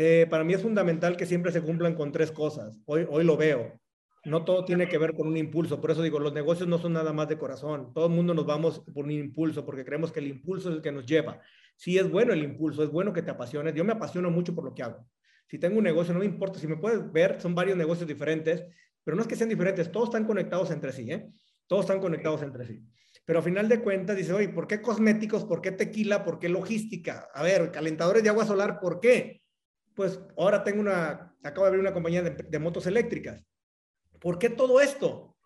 [0.00, 2.78] eh, para mí es fundamental que siempre se cumplan con tres cosas.
[2.86, 3.80] Hoy, hoy lo veo.
[4.24, 5.80] No todo tiene que ver con un impulso.
[5.80, 7.92] Por eso digo, los negocios no son nada más de corazón.
[7.92, 10.82] Todo el mundo nos vamos por un impulso porque creemos que el impulso es el
[10.82, 11.40] que nos lleva.
[11.74, 13.74] Sí es bueno el impulso, es bueno que te apasiones.
[13.74, 15.04] Yo me apasiono mucho por lo que hago.
[15.48, 16.60] Si tengo un negocio, no me importa.
[16.60, 18.64] Si me puedes ver, son varios negocios diferentes,
[19.02, 19.90] pero no es que sean diferentes.
[19.90, 21.28] Todos están conectados entre sí, ¿eh?
[21.66, 22.84] Todos están conectados entre sí.
[23.24, 25.44] Pero a final de cuentas dice, oye, ¿por qué cosméticos?
[25.44, 26.24] ¿Por qué tequila?
[26.24, 27.28] ¿Por qué logística?
[27.34, 29.42] A ver, calentadores de agua solar, ¿por qué?
[29.98, 33.44] Pues ahora tengo una, acabo de abrir una compañía de, motos eléctricas.
[34.20, 35.36] ¿Por qué todo esto?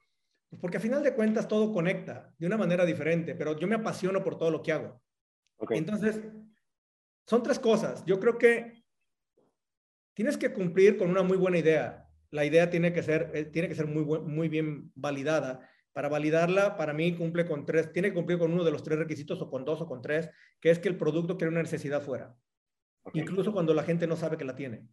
[0.51, 3.77] Pues porque a final de cuentas todo conecta de una manera diferente, pero yo me
[3.77, 5.01] apasiono por todo lo que hago.
[5.71, 6.21] Entonces,
[7.27, 8.05] son tres cosas.
[8.05, 8.85] Yo creo que
[10.12, 12.07] tienes que cumplir con una muy buena idea.
[12.31, 16.77] La idea tiene que ser, eh, tiene que ser muy, muy bien validada para validarla,
[16.77, 19.49] para mí cumple con tres, tiene que cumplir con uno de los tres requisitos o
[19.49, 20.29] con dos o con tres,
[20.61, 22.37] que es que el producto quiere una necesidad fuera.
[23.15, 24.87] Incluso cuando la gente no sabe que la tiene.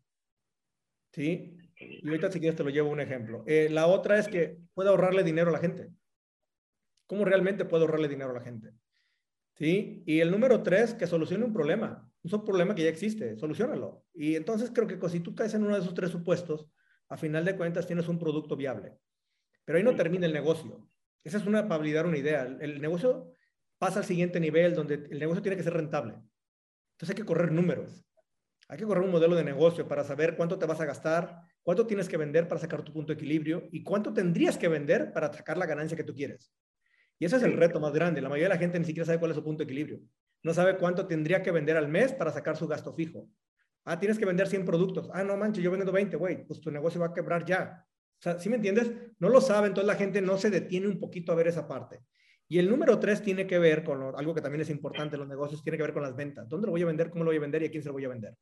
[1.11, 1.57] ¿Sí?
[1.79, 3.43] Y ahorita si quieres te lo llevo un ejemplo.
[3.47, 5.89] Eh, la otra es que puede ahorrarle dinero a la gente.
[7.07, 8.71] ¿Cómo realmente puede ahorrarle dinero a la gente?
[9.55, 10.03] ¿Sí?
[10.05, 12.09] Y el número tres, que solucione un problema.
[12.23, 14.05] Es un problema que ya existe, solucionalo.
[14.13, 16.67] Y entonces creo que si tú caes en uno de esos tres supuestos,
[17.07, 18.97] a final de cuentas tienes un producto viable.
[19.65, 20.87] Pero ahí no termina el negocio.
[21.23, 22.43] Esa es una, para validar una idea.
[22.43, 23.33] El, negocio
[23.77, 26.15] pasa al siguiente nivel donde el negocio tiene que ser rentable.
[26.99, 28.05] Entonces hay que correr números.
[28.67, 31.87] Hay que correr un modelo de negocio para saber cuánto te vas a gastar, cuánto
[31.87, 35.31] tienes que vender para sacar tu punto de equilibrio y cuánto tendrías que vender para
[35.31, 36.51] sacar la ganancia que tú quieres.
[37.17, 38.21] Y ese es el reto más grande.
[38.21, 40.01] La mayoría de la gente ni siquiera sabe cuál es su punto de equilibrio.
[40.43, 43.29] No sabe cuánto tendría que vender al mes para sacar su gasto fijo.
[43.85, 45.09] Ah, tienes que vender 100 productos.
[45.13, 46.45] Ah, no manches, yo vendo 20, güey.
[46.45, 47.85] Pues tu negocio va a quebrar ya.
[48.19, 48.91] O sea, ¿sí me entiendes?
[49.19, 52.01] No lo saben, entonces la gente no se detiene un poquito a ver esa parte.
[52.51, 55.29] Y el número tres tiene que ver con algo que también es importante en los
[55.29, 56.49] negocios, tiene que ver con las ventas.
[56.49, 57.11] ¿Dónde lo voy a vender?
[57.11, 57.61] ¿Cómo lo voy a vender?
[57.61, 58.35] ¿Y a quién se lo voy a vender?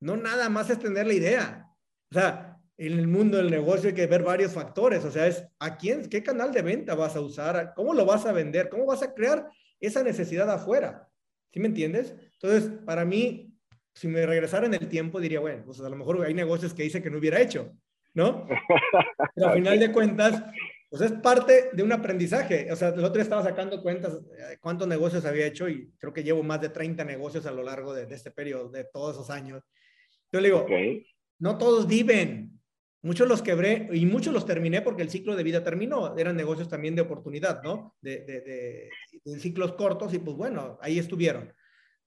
[0.00, 1.66] No nada más es tener la idea.
[2.12, 5.04] O sea, en el mundo del negocio hay que ver varios factores.
[5.04, 8.26] O sea, es a quién, qué canal de venta vas a usar, cómo lo vas
[8.26, 11.08] a vender, cómo vas a crear esa necesidad afuera.
[11.52, 12.14] ¿Sí me entiendes?
[12.34, 13.52] Entonces, para mí,
[13.92, 16.84] si me regresara en el tiempo, diría, bueno, pues a lo mejor hay negocios que
[16.84, 17.76] hice que no hubiera hecho.
[18.16, 18.48] ¿no?
[19.34, 20.42] Pero al final de cuentas,
[20.88, 22.70] pues es parte de un aprendizaje.
[22.70, 26.12] O sea, el otro día estaba sacando cuentas de cuántos negocios había hecho y creo
[26.12, 29.30] que llevo más de 30 negocios a lo largo de, este periodo, de todos esos
[29.30, 29.62] años.
[30.32, 30.66] Yo le digo,
[31.38, 32.52] no todos viven.
[33.02, 36.16] Muchos los quebré y muchos los terminé porque el ciclo de vida terminó.
[36.16, 37.94] Eran negocios también de oportunidad, ¿no?
[38.00, 38.40] De, de,
[39.24, 41.52] de ciclos cortos y pues bueno, ahí estuvieron.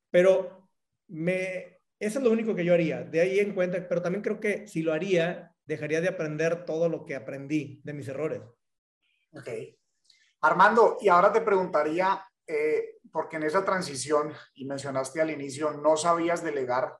[0.09, 0.69] Pero
[1.07, 3.03] me, eso es lo único que yo haría.
[3.03, 6.89] De ahí en cuenta, pero también creo que si lo haría, dejaría de aprender todo
[6.89, 8.41] lo que aprendí de mis errores.
[9.33, 9.49] Ok.
[10.41, 15.97] Armando, y ahora te preguntaría, eh, porque en esa transición, y mencionaste al inicio, no
[15.97, 16.97] sabías delegar,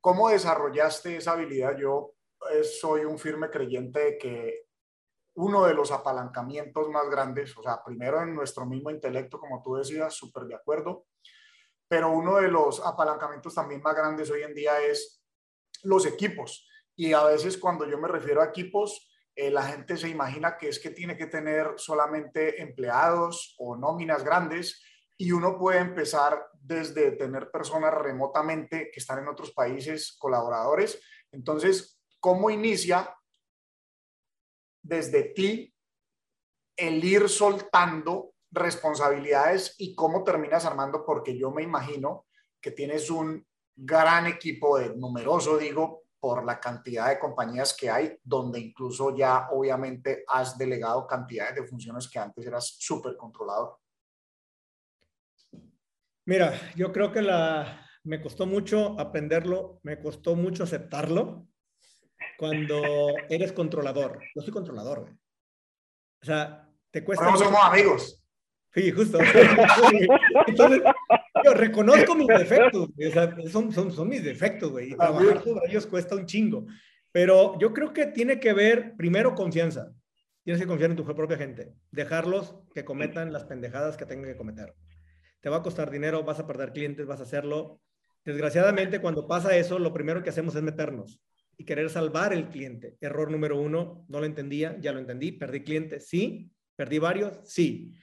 [0.00, 1.76] ¿cómo desarrollaste esa habilidad?
[1.76, 2.14] Yo
[2.50, 4.66] eh, soy un firme creyente de que
[5.34, 9.76] uno de los apalancamientos más grandes, o sea, primero en nuestro mismo intelecto, como tú
[9.76, 11.06] decías, súper de acuerdo,
[11.88, 15.22] pero uno de los apalancamientos también más grandes hoy en día es
[15.82, 16.68] los equipos.
[16.94, 20.68] Y a veces cuando yo me refiero a equipos, eh, la gente se imagina que
[20.68, 24.82] es que tiene que tener solamente empleados o nóminas grandes
[25.16, 31.00] y uno puede empezar desde tener personas remotamente que están en otros países, colaboradores.
[31.30, 33.16] Entonces, ¿cómo inicia
[34.82, 35.74] desde ti
[36.76, 41.04] el ir soltando responsabilidades y cómo terminas armando?
[41.06, 42.26] Porque yo me imagino
[42.60, 48.16] que tienes un gran equipo de numeroso, digo, por la cantidad de compañías que hay,
[48.22, 53.76] donde incluso ya obviamente has delegado cantidades de funciones que antes eras súper controlador.
[56.24, 61.48] Mira, yo creo que la, me costó mucho aprenderlo, me costó mucho aceptarlo
[62.38, 62.80] cuando
[63.28, 64.20] eres controlador.
[64.36, 65.14] Yo soy controlador, güey.
[66.22, 67.32] O sea, te cuesta...
[67.32, 68.24] No somos amigos.
[68.72, 69.18] Sí, justo.
[70.46, 70.82] Entonces,
[71.44, 72.88] yo reconozco mis defectos,
[73.50, 76.66] son, son, son, mis defectos, güey, y trabajar sobre ellos cuesta un chingo.
[77.12, 79.92] Pero yo creo que tiene que ver, primero, confianza.
[80.44, 81.72] Tienes que confiar en tu propia gente.
[81.90, 84.74] Dejarlos que cometan las pendejadas que tengan que cometer.
[85.40, 87.80] Te va a costar dinero, vas a perder clientes, vas a hacerlo.
[88.24, 91.20] Desgraciadamente, cuando pasa eso, lo primero que hacemos es meternos
[91.56, 92.96] y querer salvar el cliente.
[93.00, 97.94] Error número uno, no lo entendía, ya lo entendí, perdí clientes, sí, perdí varios, sí.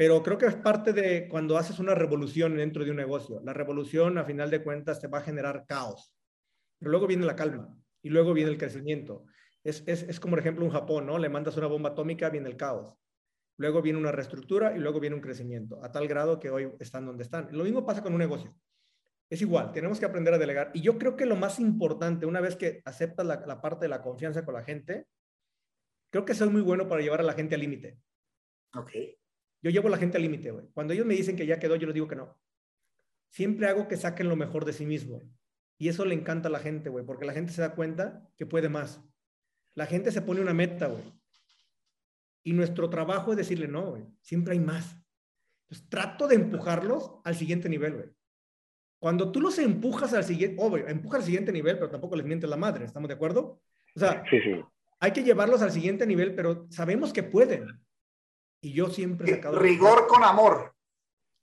[0.00, 3.42] Pero creo que es parte de cuando haces una revolución dentro de un negocio.
[3.44, 6.16] La revolución, a final de cuentas, te va a generar caos.
[6.78, 9.26] Pero luego viene la calma y luego viene el crecimiento.
[9.62, 11.18] Es, es, es como, por ejemplo, un Japón, ¿no?
[11.18, 12.96] Le mandas una bomba atómica, viene el caos.
[13.58, 17.04] luego viene una reestructura y luego viene un crecimiento, a tal grado que hoy están
[17.04, 17.50] donde están.
[17.52, 18.56] Lo mismo pasa con un negocio.
[19.28, 20.70] Es igual, tenemos que aprender a delegar.
[20.72, 23.90] Y yo creo que lo más importante, una vez que aceptas la, la parte de
[23.90, 25.08] la confianza con la gente,
[26.10, 27.98] creo que eso es muy bueno para llevar a la gente al límite.
[28.74, 28.92] Ok.
[29.62, 30.66] Yo llevo a la gente al límite, güey.
[30.72, 32.38] Cuando ellos me dicen que ya quedó, yo les digo que no.
[33.28, 35.20] Siempre hago que saquen lo mejor de sí mismo.
[35.78, 38.46] Y eso le encanta a la gente, güey, porque la gente se da cuenta que
[38.46, 39.00] puede más.
[39.74, 41.02] La gente se pone una meta, güey.
[42.42, 44.96] Y nuestro trabajo es decirle, no, güey, siempre hay más.
[45.62, 48.08] Entonces, trato de empujarlos al siguiente nivel, güey.
[48.98, 52.50] Cuando tú los empujas al siguiente, oh, empuja al siguiente nivel, pero tampoco les mientes
[52.50, 53.62] la madre, ¿estamos de acuerdo?
[53.94, 54.60] O sea, Sí, sí.
[54.98, 57.66] hay que llevarlos al siguiente nivel, pero sabemos que pueden.
[58.60, 59.58] Y yo siempre he sacado...
[59.58, 60.74] Rigor con amor.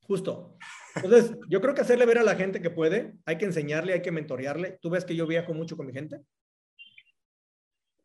[0.02, 0.58] Justo.
[0.96, 4.02] Entonces, yo creo que hacerle ver a la gente que puede, hay que enseñarle, hay
[4.02, 4.80] que mentorearle.
[4.82, 6.22] Tú ves que yo viajo mucho con mi gente.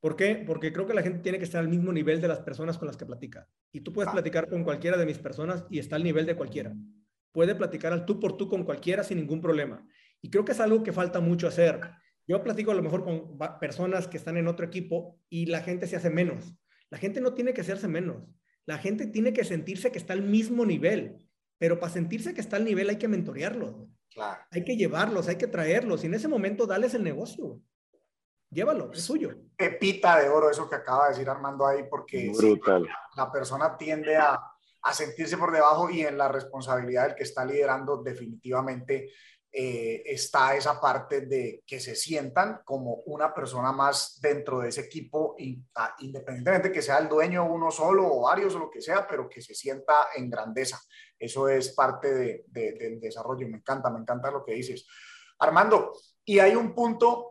[0.01, 0.43] ¿Por qué?
[0.45, 2.89] Porque creo que la gente tiene que estar al mismo nivel de las personas con
[2.89, 3.47] las que platica.
[3.71, 6.75] Y tú puedes platicar con cualquiera de mis personas y está al nivel de cualquiera.
[7.31, 9.87] Puede platicar al tú por tú con cualquiera sin ningún problema.
[10.21, 11.81] Y creo que es algo que falta mucho hacer.
[12.27, 15.87] Yo platico a lo mejor con personas que están en otro equipo y la gente
[15.87, 16.53] se hace menos.
[16.91, 18.25] La gente no tiene que hacerse menos.
[18.67, 21.29] La gente tiene que sentirse que está al mismo nivel.
[21.59, 23.87] Pero para sentirse que está al nivel hay que mentorearlos.
[24.13, 24.41] Claro.
[24.51, 26.03] Hay que llevarlos, hay que traerlos.
[26.03, 27.45] Y en ese momento dales el negocio.
[27.45, 27.61] güey.
[28.51, 29.31] Llévalo, es suyo.
[29.57, 32.87] Pepita de oro eso que acaba de decir Armando ahí, porque Brutal.
[33.17, 34.39] la persona tiende a,
[34.83, 39.11] a sentirse por debajo y en la responsabilidad del que está liderando definitivamente
[39.53, 44.81] eh, está esa parte de que se sientan como una persona más dentro de ese
[44.83, 45.37] equipo,
[45.75, 49.29] ah, independientemente que sea el dueño uno solo o varios o lo que sea, pero
[49.29, 50.81] que se sienta en grandeza.
[51.19, 53.47] Eso es parte de- del desarrollo.
[53.49, 54.87] Me encanta, me encanta lo que dices.
[55.39, 55.93] Armando,
[56.25, 57.29] y hay un punto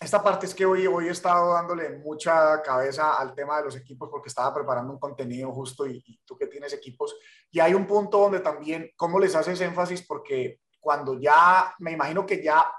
[0.00, 3.74] esta parte es que hoy, hoy he estado dándole mucha cabeza al tema de los
[3.74, 7.16] equipos porque estaba preparando un contenido justo y, y tú que tienes equipos.
[7.50, 10.06] Y hay un punto donde también, ¿cómo les haces énfasis?
[10.06, 12.70] Porque cuando ya, me imagino que ya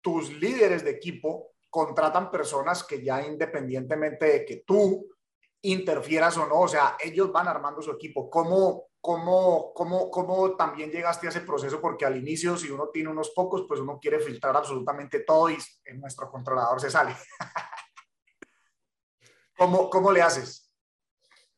[0.00, 5.06] tus líderes de equipo contratan personas que ya independientemente de que tú
[5.62, 8.28] interfieras o no, o sea, ellos van armando su equipo.
[8.28, 11.80] ¿Cómo, cómo, cómo, cómo también llegaste a ese proceso?
[11.80, 15.56] Porque al inicio, si uno tiene unos pocos, pues uno quiere filtrar absolutamente todo y
[15.86, 17.16] en nuestro controlador se sale.
[19.56, 20.63] ¿Cómo, ¿Cómo le haces?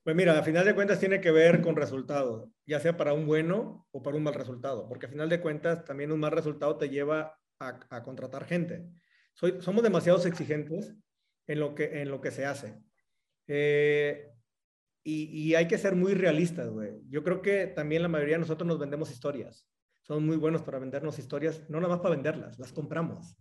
[0.06, 3.26] Pues mira, a final de cuentas tiene que ver con resultados, ya sea para un
[3.26, 6.78] bueno o para un mal resultado, porque a final de cuentas también un mal resultado
[6.78, 8.86] te lleva a, contratar gente.
[9.34, 10.94] Soy, somos demasiados exigentes
[11.48, 12.78] en lo que, en lo que se hace.
[13.48, 14.30] Eh,
[15.02, 17.00] y, y, hay que ser muy realistas, güey.
[17.08, 19.68] Yo creo que también la mayoría de nosotros nos vendemos historias.
[20.02, 23.36] Somos muy buenos para vendernos historias, no nada más para venderlas, las compramos.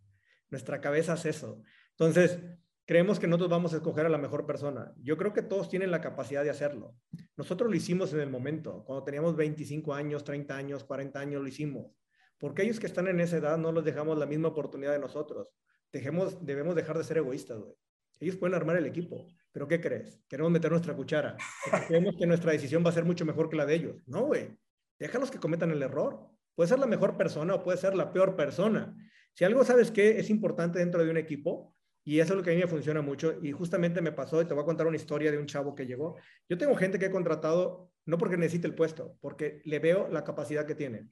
[0.49, 1.61] Nuestra cabeza es eso.
[1.91, 2.39] Entonces,
[2.85, 4.93] creemos que nosotros vamos a escoger a la mejor persona.
[5.01, 6.95] Yo creo que todos tienen la capacidad de hacerlo.
[7.35, 11.47] Nosotros lo hicimos en el momento, cuando teníamos 25 años, 30 años, 40 años, lo
[11.47, 11.91] hicimos.
[12.37, 15.53] Porque ellos que están en esa edad no les dejamos la misma oportunidad de nosotros.
[15.91, 17.75] Dejemos, debemos dejar de ser egoístas, güey.
[18.19, 20.21] Ellos pueden armar el equipo, pero ¿qué crees?
[20.29, 21.35] Queremos meter nuestra cuchara.
[21.87, 23.95] Creemos que nuestra decisión va a ser mucho mejor que la de ellos.
[24.05, 24.57] No, güey.
[24.97, 26.29] Déjalos que cometan el error.
[26.55, 28.95] Puede ser la mejor persona o puede ser la peor persona.
[29.33, 31.74] Si algo sabes que es importante dentro de un equipo,
[32.07, 34.45] y eso es lo que a mí me funciona mucho, y justamente me pasó, y
[34.45, 36.15] te voy a contar una historia de un chavo que llegó.
[36.47, 40.23] Yo tengo gente que he contratado, no porque necesite el puesto, porque le veo la
[40.23, 41.09] capacidad que tiene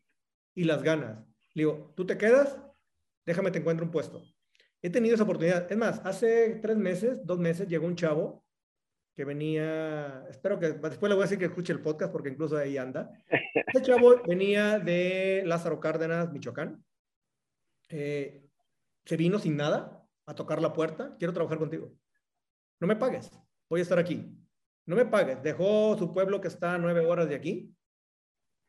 [0.53, 1.25] y las ganas.
[1.55, 2.59] Le digo, ¿tú te quedas?
[3.25, 4.21] Déjame te encuentro un puesto.
[4.83, 5.71] He tenido esa oportunidad.
[5.71, 8.45] Es más, hace tres meses, dos meses, llegó un chavo
[9.15, 12.55] que venía, espero que después le voy a decir que escuche el podcast porque incluso
[12.55, 13.11] ahí anda.
[13.55, 16.83] Este chavo venía de Lázaro Cárdenas, Michoacán.
[17.89, 18.43] Eh,
[19.05, 21.15] se vino sin nada a tocar la puerta.
[21.17, 21.93] Quiero trabajar contigo.
[22.79, 23.31] No me pagues.
[23.69, 24.29] Voy a estar aquí.
[24.85, 25.41] No me pagues.
[25.41, 27.75] Dejó su pueblo que está a nueve horas de aquí.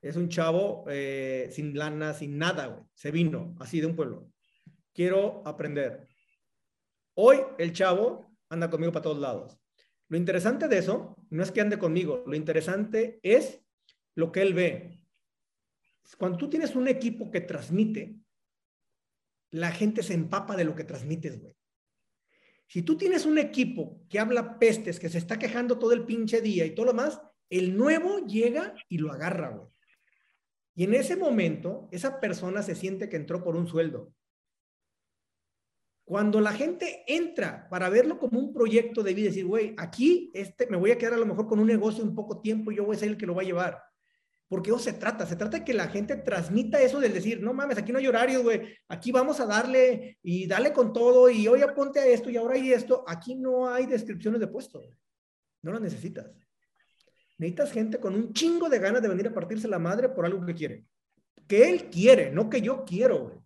[0.00, 2.84] Es un chavo eh, sin lana, sin nada, güey.
[2.94, 4.30] Se vino así de un pueblo.
[4.92, 6.08] Quiero aprender.
[7.14, 9.58] Hoy el chavo anda conmigo para todos lados.
[10.08, 13.60] Lo interesante de eso no es que ande conmigo, lo interesante es
[14.14, 15.00] lo que él ve.
[16.18, 18.16] Cuando tú tienes un equipo que transmite,
[19.54, 21.54] la gente se empapa de lo que transmites, güey.
[22.66, 26.40] Si tú tienes un equipo que habla pestes, que se está quejando todo el pinche
[26.40, 29.68] día y todo lo más, el nuevo llega y lo agarra, güey.
[30.74, 34.12] Y en ese momento, esa persona se siente que entró por un sueldo.
[36.04, 40.66] Cuando la gente entra para verlo como un proyecto de vida, decir, güey, aquí este,
[40.66, 42.84] me voy a quedar a lo mejor con un negocio en poco tiempo y yo
[42.84, 43.80] voy a ser el que lo va a llevar.
[44.54, 47.52] Porque eso se trata, se trata de que la gente transmita eso del decir, no
[47.52, 51.48] mames, aquí no hay horarios, güey, aquí vamos a darle y dale con todo y
[51.48, 53.04] hoy aponte a esto y ahora hay esto.
[53.04, 54.80] Aquí no hay descripciones de puesto,
[55.62, 56.30] no las necesitas.
[57.36, 60.46] Necesitas gente con un chingo de ganas de venir a partirse la madre por algo
[60.46, 60.84] que quiere.
[61.48, 63.44] Que él quiere, no que yo quiero.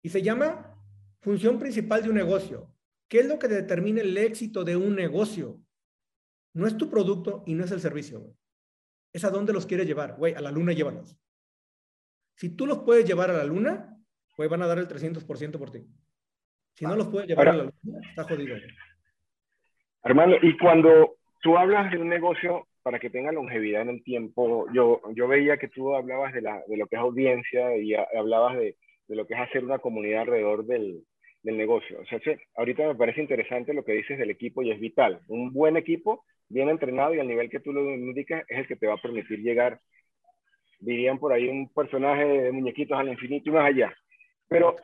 [0.00, 0.74] Y se llama
[1.20, 2.74] función principal de un negocio.
[3.08, 5.60] ¿Qué es lo que determina el éxito de un negocio?
[6.54, 8.34] No es tu producto y no es el servicio.
[9.12, 10.16] Es a dónde los quieres llevar.
[10.16, 11.16] Güey, a la luna llévalos.
[12.34, 13.98] Si tú los puedes llevar a la luna,
[14.36, 15.86] güey, van a dar el 300% por ti.
[16.74, 18.56] Si no los puedes llevar a la luna, está jodido.
[20.04, 24.66] Hermano, y cuando tú hablas de un negocio para que tenga longevidad en el tiempo,
[24.72, 28.56] yo, yo veía que tú hablabas de, la, de lo que es audiencia y hablabas
[28.56, 28.76] de,
[29.08, 31.04] de lo que es hacer una comunidad alrededor del,
[31.48, 31.98] del negocio.
[32.00, 32.20] O sea,
[32.56, 35.20] ahorita me parece interesante lo que dices del equipo y es vital.
[35.28, 38.76] Un buen equipo, bien entrenado y al nivel que tú lo indicas, es el que
[38.76, 39.80] te va a permitir llegar,
[40.78, 43.94] dirían por ahí, un personaje de muñequitos al infinito y más allá.
[44.46, 44.76] Pero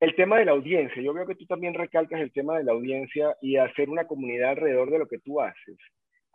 [0.00, 2.72] el tema de la audiencia, yo veo que tú también recalcas el tema de la
[2.72, 5.78] audiencia y hacer una comunidad alrededor de lo que tú haces.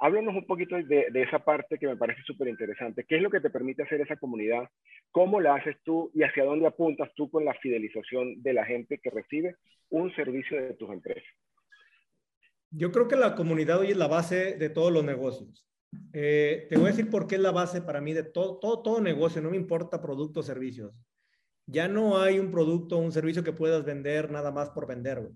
[0.03, 3.05] Háblanos un poquito de, esa parte que me parece súper interesante.
[3.07, 4.69] ¿Qué es lo que te permite hacer esa comunidad?
[5.11, 8.99] ¿Cómo la haces tú y hacia dónde apuntas tú con la fidelización de la gente
[9.01, 9.55] que recibe
[9.91, 11.23] un servicio de tus empresas?
[12.69, 15.65] Yo creo que la comunidad hoy es la base de todos los negocios.
[16.11, 18.83] Eh, te voy a decir por qué es la base para mí de todo, todo,
[18.83, 20.93] todo negocio, no me importa productos o servicios.
[21.65, 25.29] Ya no hay un producto o un servicio que puedas vender nada más por vender.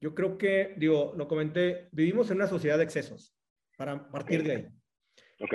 [0.00, 3.34] Yo creo que, digo, lo comenté, vivimos en una sociedad de excesos
[3.76, 4.68] para partir de ahí.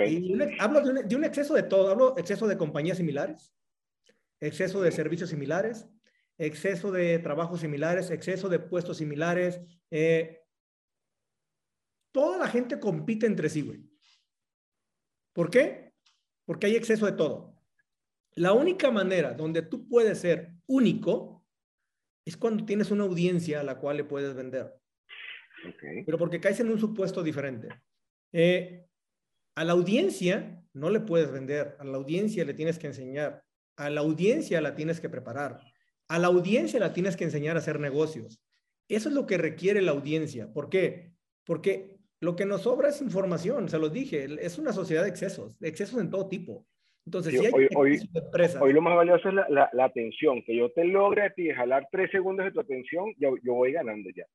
[0.06, 3.54] Y hablo de un, exceso de todo, hablo exceso de compañías similares,
[4.38, 5.88] exceso de servicios similares,
[6.38, 9.60] exceso de trabajos similares, exceso de puestos similares.
[9.90, 10.42] Eh,
[12.12, 13.82] toda la gente compite entre sí, güey.
[15.32, 15.92] ¿Por qué?
[16.44, 17.56] Porque hay exceso de todo.
[18.34, 21.44] La única manera donde tú puedes ser único
[22.24, 24.74] es cuando tienes una audiencia a la cual le puedes vender.
[26.06, 27.68] Pero porque caes en un supuesto diferente.
[28.32, 28.86] Eh,
[29.56, 33.42] a la audiencia no le puedes vender, a la audiencia le tienes que enseñar,
[33.76, 35.60] a la audiencia la tienes que preparar,
[36.08, 38.40] a la audiencia la tienes que enseñar a hacer negocios.
[38.88, 40.52] Eso es lo que requiere la audiencia.
[40.52, 41.12] ¿Por qué?
[41.44, 45.58] Porque lo que nos sobra es información, se los dije, es una sociedad de excesos,
[45.58, 46.66] de excesos en todo tipo.
[47.06, 47.98] Entonces, si hay hoy,
[48.60, 52.10] hoy, lo más valioso es la, atención, que yo te logre a ti jalar tres
[52.10, 54.26] segundos de tu atención, yo, yo voy ganando ya.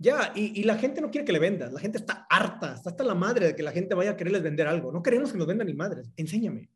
[0.00, 3.02] Ya, y, la gente no quiere que le vendas, la gente está harta, está hasta
[3.02, 4.92] la madre de que la gente vaya a quererles vender algo.
[4.92, 6.70] No queremos que nos vendan ni madres, enséñame.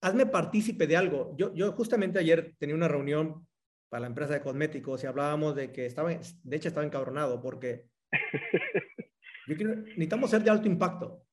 [0.00, 1.34] Hazme partícipe de algo.
[1.36, 3.46] Yo, yo justamente ayer tenía una reunión
[3.90, 7.90] para la empresa de cosméticos y hablábamos de que estaba, de hecho estaba encabronado porque
[9.46, 11.26] necesitamos ser de alto impacto.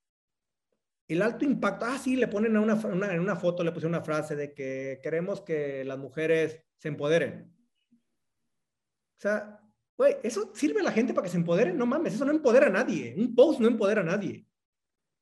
[1.08, 2.78] El alto impacto, ah, sí, le ponen a una,
[3.14, 7.56] en una foto, le puse una frase de que queremos que las mujeres se empoderen.
[7.92, 9.62] O sea,
[10.00, 11.74] Güey, ¿eso sirve a la gente para que se empodere?
[11.74, 13.14] No mames, eso no empodera a nadie.
[13.18, 14.48] Un post no empodera a nadie.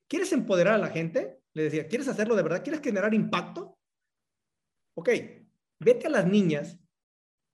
[0.08, 1.42] ¿Quieres empoderar a la gente?
[1.54, 2.62] Le decía, ¿quieres hacerlo de verdad?
[2.64, 3.80] ¿Quieres generar impacto?
[4.96, 5.10] Ok,
[5.80, 6.78] vete a las niñas,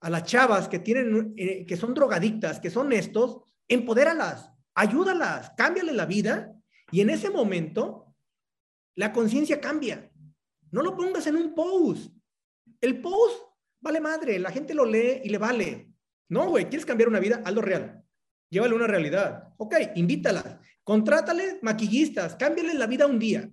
[0.02, 5.94] a las chavas que tienen, eh, que son drogadictas, que son estos, empodéralas, ayúdalas, cámbiale
[5.94, 6.54] la vida
[6.92, 8.14] y en ese momento
[8.96, 10.12] la conciencia cambia.
[10.72, 12.12] No lo pongas en un post.
[12.82, 13.46] El post
[13.80, 15.93] vale madre, la gente lo lee y le vale.
[16.30, 17.42] No, güey, ¿quieres cambiar una vida?
[17.46, 18.04] Hazlo real.
[18.50, 19.54] Llévale una realidad.
[19.58, 20.58] Ok, invítalas.
[20.84, 22.36] Contrátale maquillistas.
[22.36, 23.50] Cámbiale la vida un día.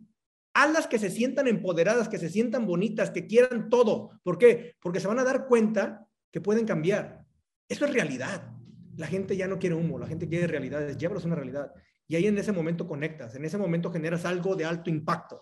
[0.52, 4.20] Hazlas que se sientan empoderadas, que se sientan bonitas, que quieran todo.
[4.22, 4.74] ¿Por qué?
[4.80, 7.24] Porque se van a dar cuenta que pueden cambiar.
[7.68, 8.52] Eso es realidad.
[8.96, 10.98] La gente ya no quiere humo, la gente quiere realidades.
[10.98, 11.72] Llévalos una realidad.
[12.08, 15.40] Y ahí en ese momento conectas, en ese momento generas algo de alto impacto.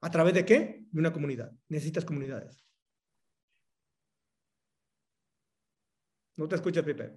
[0.00, 0.84] ¿A través de qué?
[0.90, 1.52] De una comunidad.
[1.68, 2.61] Necesitas comunidades.
[6.42, 7.08] No te escuchas, Pipe.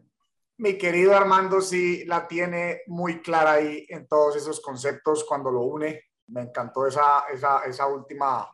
[0.58, 5.62] Mi querido Armando sí la tiene muy clara ahí en todos esos conceptos cuando lo
[5.62, 6.00] une.
[6.28, 8.48] Me encantó esa, esa, esa última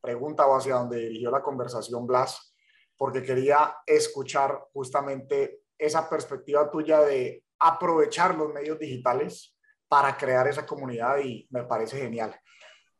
[0.00, 2.54] pregunta o hacia donde dirigió la conversación Blas,
[2.96, 9.56] porque quería escuchar justamente esa perspectiva tuya de aprovechar los medios digitales
[9.88, 12.32] para crear esa comunidad y me parece genial.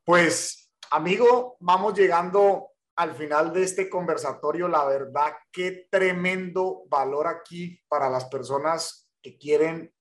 [0.04, 7.80] Pues, amigo, vamos llegando al final de este conversatorio, la verdad, qué tremendo valor aquí
[7.88, 9.92] para las personas que quieren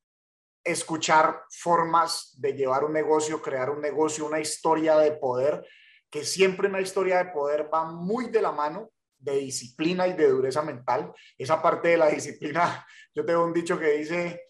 [0.64, 5.66] escuchar formas de llevar un negocio, crear un negocio, una historia de poder,
[6.10, 10.28] que siempre una historia de poder va muy de la mano de disciplina y de
[10.28, 11.14] dureza mental.
[11.38, 12.86] Esa parte de la disciplina,
[13.16, 14.48] yo tengo un dicho que dice,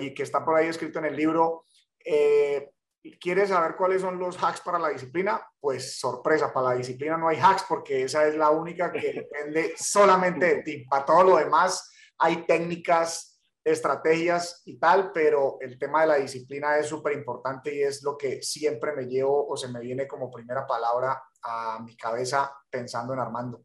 [0.00, 1.64] y que está por ahí escrito en el libro,
[2.04, 2.71] eh,
[3.20, 5.44] ¿Quieres saber cuáles son los hacks para la disciplina?
[5.58, 9.74] Pues sorpresa, para la disciplina no hay hacks porque esa es la única que depende
[9.76, 10.84] solamente de ti.
[10.88, 16.78] Para todo lo demás hay técnicas estrategias y tal, pero el tema de la disciplina
[16.78, 20.30] es súper importante y es lo que siempre me llevo o se me viene como
[20.30, 23.64] primera palabra a mi cabeza pensando en Armando.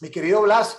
[0.00, 0.78] Mi querido Blas,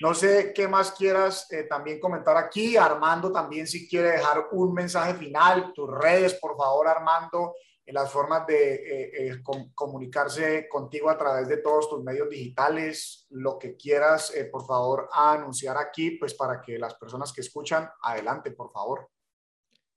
[0.00, 2.76] no sé qué más quieras eh, también comentar aquí.
[2.76, 8.10] Armando también si quiere dejar un mensaje final, tus redes, por favor, Armando, en las
[8.10, 9.42] formas de eh, eh,
[9.74, 15.76] comunicarse contigo a través de todos tus medios digitales, lo que quieras, por favor, anunciar
[15.76, 19.10] aquí, pues para que las personas que escuchan, adelante, por favor.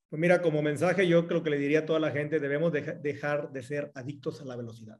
[0.09, 3.51] Pues mira, como mensaje, yo creo que le diría a toda la gente, debemos dejar
[3.51, 4.99] de ser adictos a la velocidad.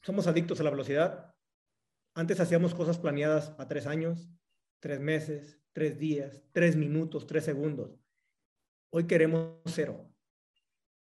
[0.00, 1.33] somos adictos a la velocidad,
[2.14, 4.30] antes hacíamos cosas planeadas a tres años,
[4.80, 7.98] tres meses, tres días, tres minutos, tres segundos.
[8.90, 10.08] Hoy queremos cero.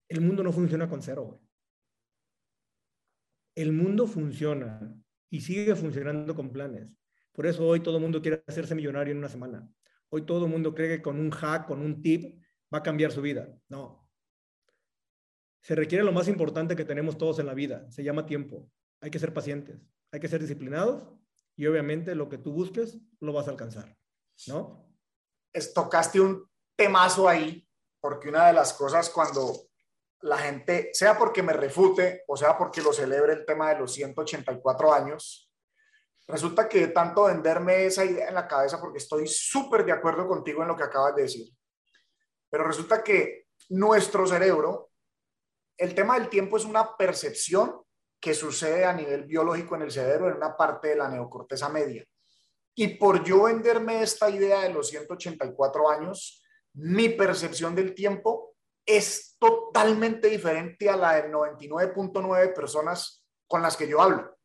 [0.08, 1.42] El mundo no funciona con cero.
[3.56, 4.96] El mundo funciona
[5.30, 6.90] y sigue funcionando con planes.
[7.34, 9.70] Por eso hoy todo el mundo quiere hacerse millonario en una semana.
[10.10, 12.42] Hoy todo el mundo cree que con un hack, con un tip,
[12.74, 13.54] va a cambiar su vida.
[13.68, 14.08] No.
[15.62, 17.90] Se requiere lo más importante que tenemos todos en la vida.
[17.92, 18.70] Se llama tiempo.
[19.02, 19.82] Hay que ser pacientes
[20.14, 21.04] hay que ser disciplinados
[21.58, 23.98] y obviamente lo que tú busques lo vas a alcanzar,
[24.46, 24.88] ¿no?
[25.74, 27.68] Tocaste un temazo ahí,
[28.00, 29.70] porque una de las cosas cuando
[30.22, 33.92] la gente, sea porque me refute o sea porque lo celebre el tema de los
[33.94, 35.52] 184 años,
[36.28, 40.62] resulta que tanto venderme esa idea en la cabeza porque estoy súper de acuerdo contigo
[40.62, 41.52] en lo que acabas de decir.
[42.52, 44.92] Pero resulta que nuestro cerebro,
[45.76, 47.83] el tema del tiempo es una percepción
[48.24, 52.06] que sucede a nivel biológico en el cerebro en una parte de la neocorteza media.
[52.74, 56.42] Y por yo venderme esta idea de los 184 años,
[56.74, 58.56] mi percepción del tiempo
[58.86, 64.38] es totalmente diferente a la del 99.9 personas con las que yo hablo.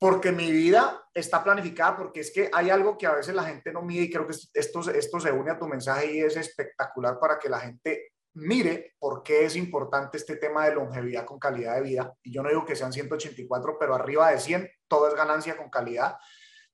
[0.00, 3.72] Porque mi vida está planificada, porque es que hay algo que a veces la gente
[3.72, 7.20] no mide y creo que esto, esto se une a tu mensaje y es espectacular
[7.20, 11.76] para que la gente mire por qué es importante este tema de longevidad con calidad
[11.76, 12.14] de vida.
[12.22, 15.70] Y yo no digo que sean 184, pero arriba de 100, todo es ganancia con
[15.70, 16.16] calidad.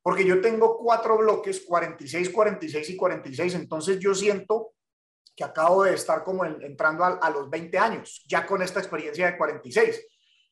[0.02, 3.54] Porque yo tengo cuatro bloques, 46, 46 y 46.
[3.54, 4.72] Entonces yo siento
[5.36, 9.26] que acabo de estar como entrando a, a los 20 años, ya con esta experiencia
[9.26, 10.04] de 46.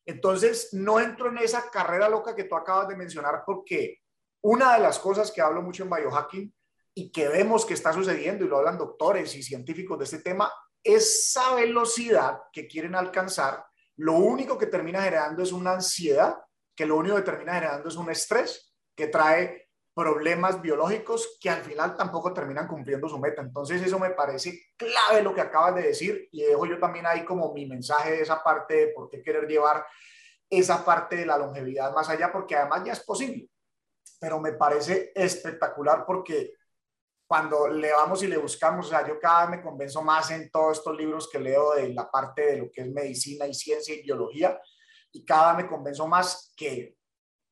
[0.06, 3.98] Entonces no entro en esa carrera loca que tú acabas de mencionar porque
[4.42, 6.54] una de las cosas que hablo mucho en biohacking
[6.94, 10.50] y que vemos que está sucediendo, y lo hablan doctores y científicos de este tema,
[10.82, 13.64] esa velocidad que quieren alcanzar,
[13.96, 16.36] lo único que termina generando es una ansiedad,
[16.74, 21.62] que lo único que termina generando es un estrés que trae problemas biológicos que al
[21.62, 23.42] final tampoco terminan cumpliendo su meta.
[23.42, 27.24] Entonces eso me parece clave lo que acabas de decir y dejo yo también ahí
[27.24, 29.84] como mi mensaje de esa parte de por qué querer llevar
[30.48, 33.48] esa parte de la longevidad más allá, porque además ya es posible.
[34.18, 36.54] Pero me parece espectacular porque
[37.30, 40.50] cuando le vamos y le buscamos, o sea, yo cada vez me convenzo más en
[40.50, 43.94] todos estos libros que leo de la parte de lo que es medicina y ciencia
[43.94, 44.60] y biología,
[45.12, 46.96] y cada vez me convenzo más que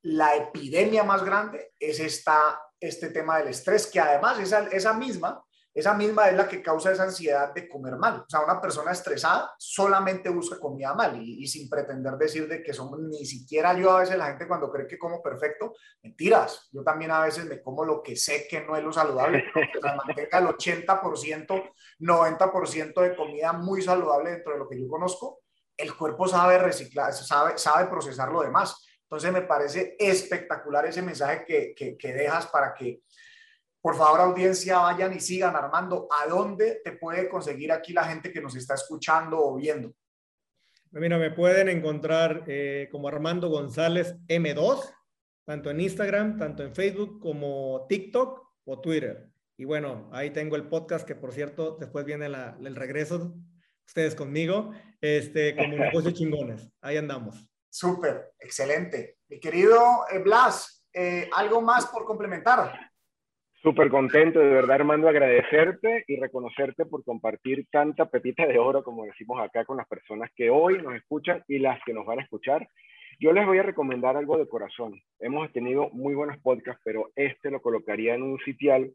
[0.01, 5.41] la epidemia más grande es esta, este tema del estrés, que además esa, esa misma
[5.73, 8.21] esa misma es la que causa esa ansiedad de comer mal.
[8.21, 12.73] O sea, una persona estresada solamente busca comida mal y, sin pretender decir de que
[12.73, 16.69] somos, ni siquiera yo a veces la gente cuando cree que como perfecto, mentiras.
[16.71, 19.43] Yo también a veces me como lo que sé que no es lo saludable,
[19.81, 25.41] la manteca el 80%, 90% de comida muy saludable dentro de lo que yo conozco,
[25.77, 28.85] el cuerpo sabe reciclar, sabe, sabe procesar lo demás.
[29.03, 33.01] Entonces me parece espectacular ese mensaje que, que, que dejas para que
[33.81, 36.07] por favor, audiencia, vayan y sigan Armando.
[36.11, 39.93] ¿A dónde te puede conseguir aquí la gente que nos está escuchando o viendo?
[40.91, 44.93] Mira, me pueden encontrar eh, como Armando González M2,
[45.45, 49.29] tanto en Instagram, tanto en Facebook como TikTok o Twitter.
[49.55, 53.35] Y bueno, ahí tengo el podcast que por cierto, después viene el regreso,
[53.85, 56.69] ustedes conmigo, este, como negocios chingones.
[56.81, 57.47] Ahí andamos.
[57.69, 59.19] Súper, excelente.
[59.27, 62.88] Mi querido eh, Blas, eh, ¿algo más por complementar?
[63.61, 69.03] Súper contento, de verdad, Armando, agradecerte y reconocerte por compartir tanta pepita de oro, como
[69.03, 72.23] decimos acá, con las personas que hoy nos escuchan y las que nos van a
[72.23, 72.69] escuchar.
[73.19, 75.01] Yo les voy a recomendar algo de corazón.
[75.19, 78.93] Hemos tenido muy buenos podcasts, pero este lo colocaría en un sitial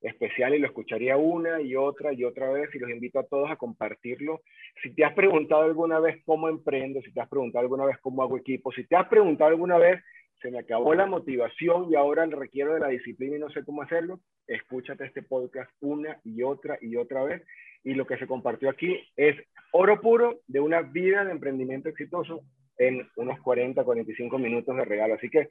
[0.00, 3.48] especial y lo escucharía una y otra y otra vez y los invito a todos
[3.48, 4.40] a compartirlo.
[4.82, 8.24] Si te has preguntado alguna vez cómo emprendo, si te has preguntado alguna vez cómo
[8.24, 10.02] hago equipo, si te has preguntado alguna vez
[10.40, 13.82] se me acabó la motivación y ahora requiero de la disciplina y no sé cómo
[13.82, 17.42] hacerlo, escúchate este podcast una y otra y otra vez.
[17.84, 19.36] Y lo que se compartió aquí es
[19.72, 22.42] oro puro de una vida de emprendimiento exitoso
[22.78, 25.14] en unos 40, 45 minutos de regalo.
[25.14, 25.48] Así que,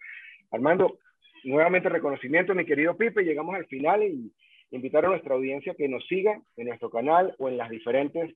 [0.52, 1.00] Armando,
[1.44, 4.34] nuevamente reconocimiento, mi querido Pipe, llegamos al final y
[4.72, 8.36] invitar a nuestra audiencia que nos siga en nuestro canal o en las diferentes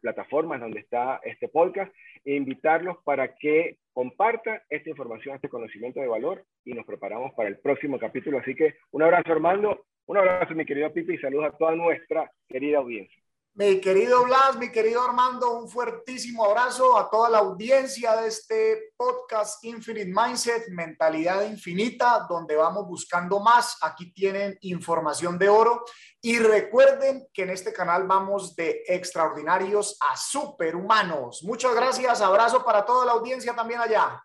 [0.00, 1.92] plataformas donde está este podcast
[2.24, 7.48] e invitarlos para que compartan esta información, este conocimiento de valor y nos preparamos para
[7.48, 8.38] el próximo capítulo.
[8.38, 12.30] Así que un abrazo Armando, un abrazo mi querido Pipi y saludos a toda nuestra
[12.48, 13.21] querida audiencia.
[13.54, 18.94] Mi querido Blas, mi querido Armando, un fuertísimo abrazo a toda la audiencia de este
[18.96, 23.76] podcast Infinite Mindset, Mentalidad Infinita, donde vamos buscando más.
[23.82, 25.84] Aquí tienen información de oro.
[26.22, 31.42] Y recuerden que en este canal vamos de extraordinarios a superhumanos.
[31.42, 32.22] Muchas gracias.
[32.22, 34.24] Abrazo para toda la audiencia también allá.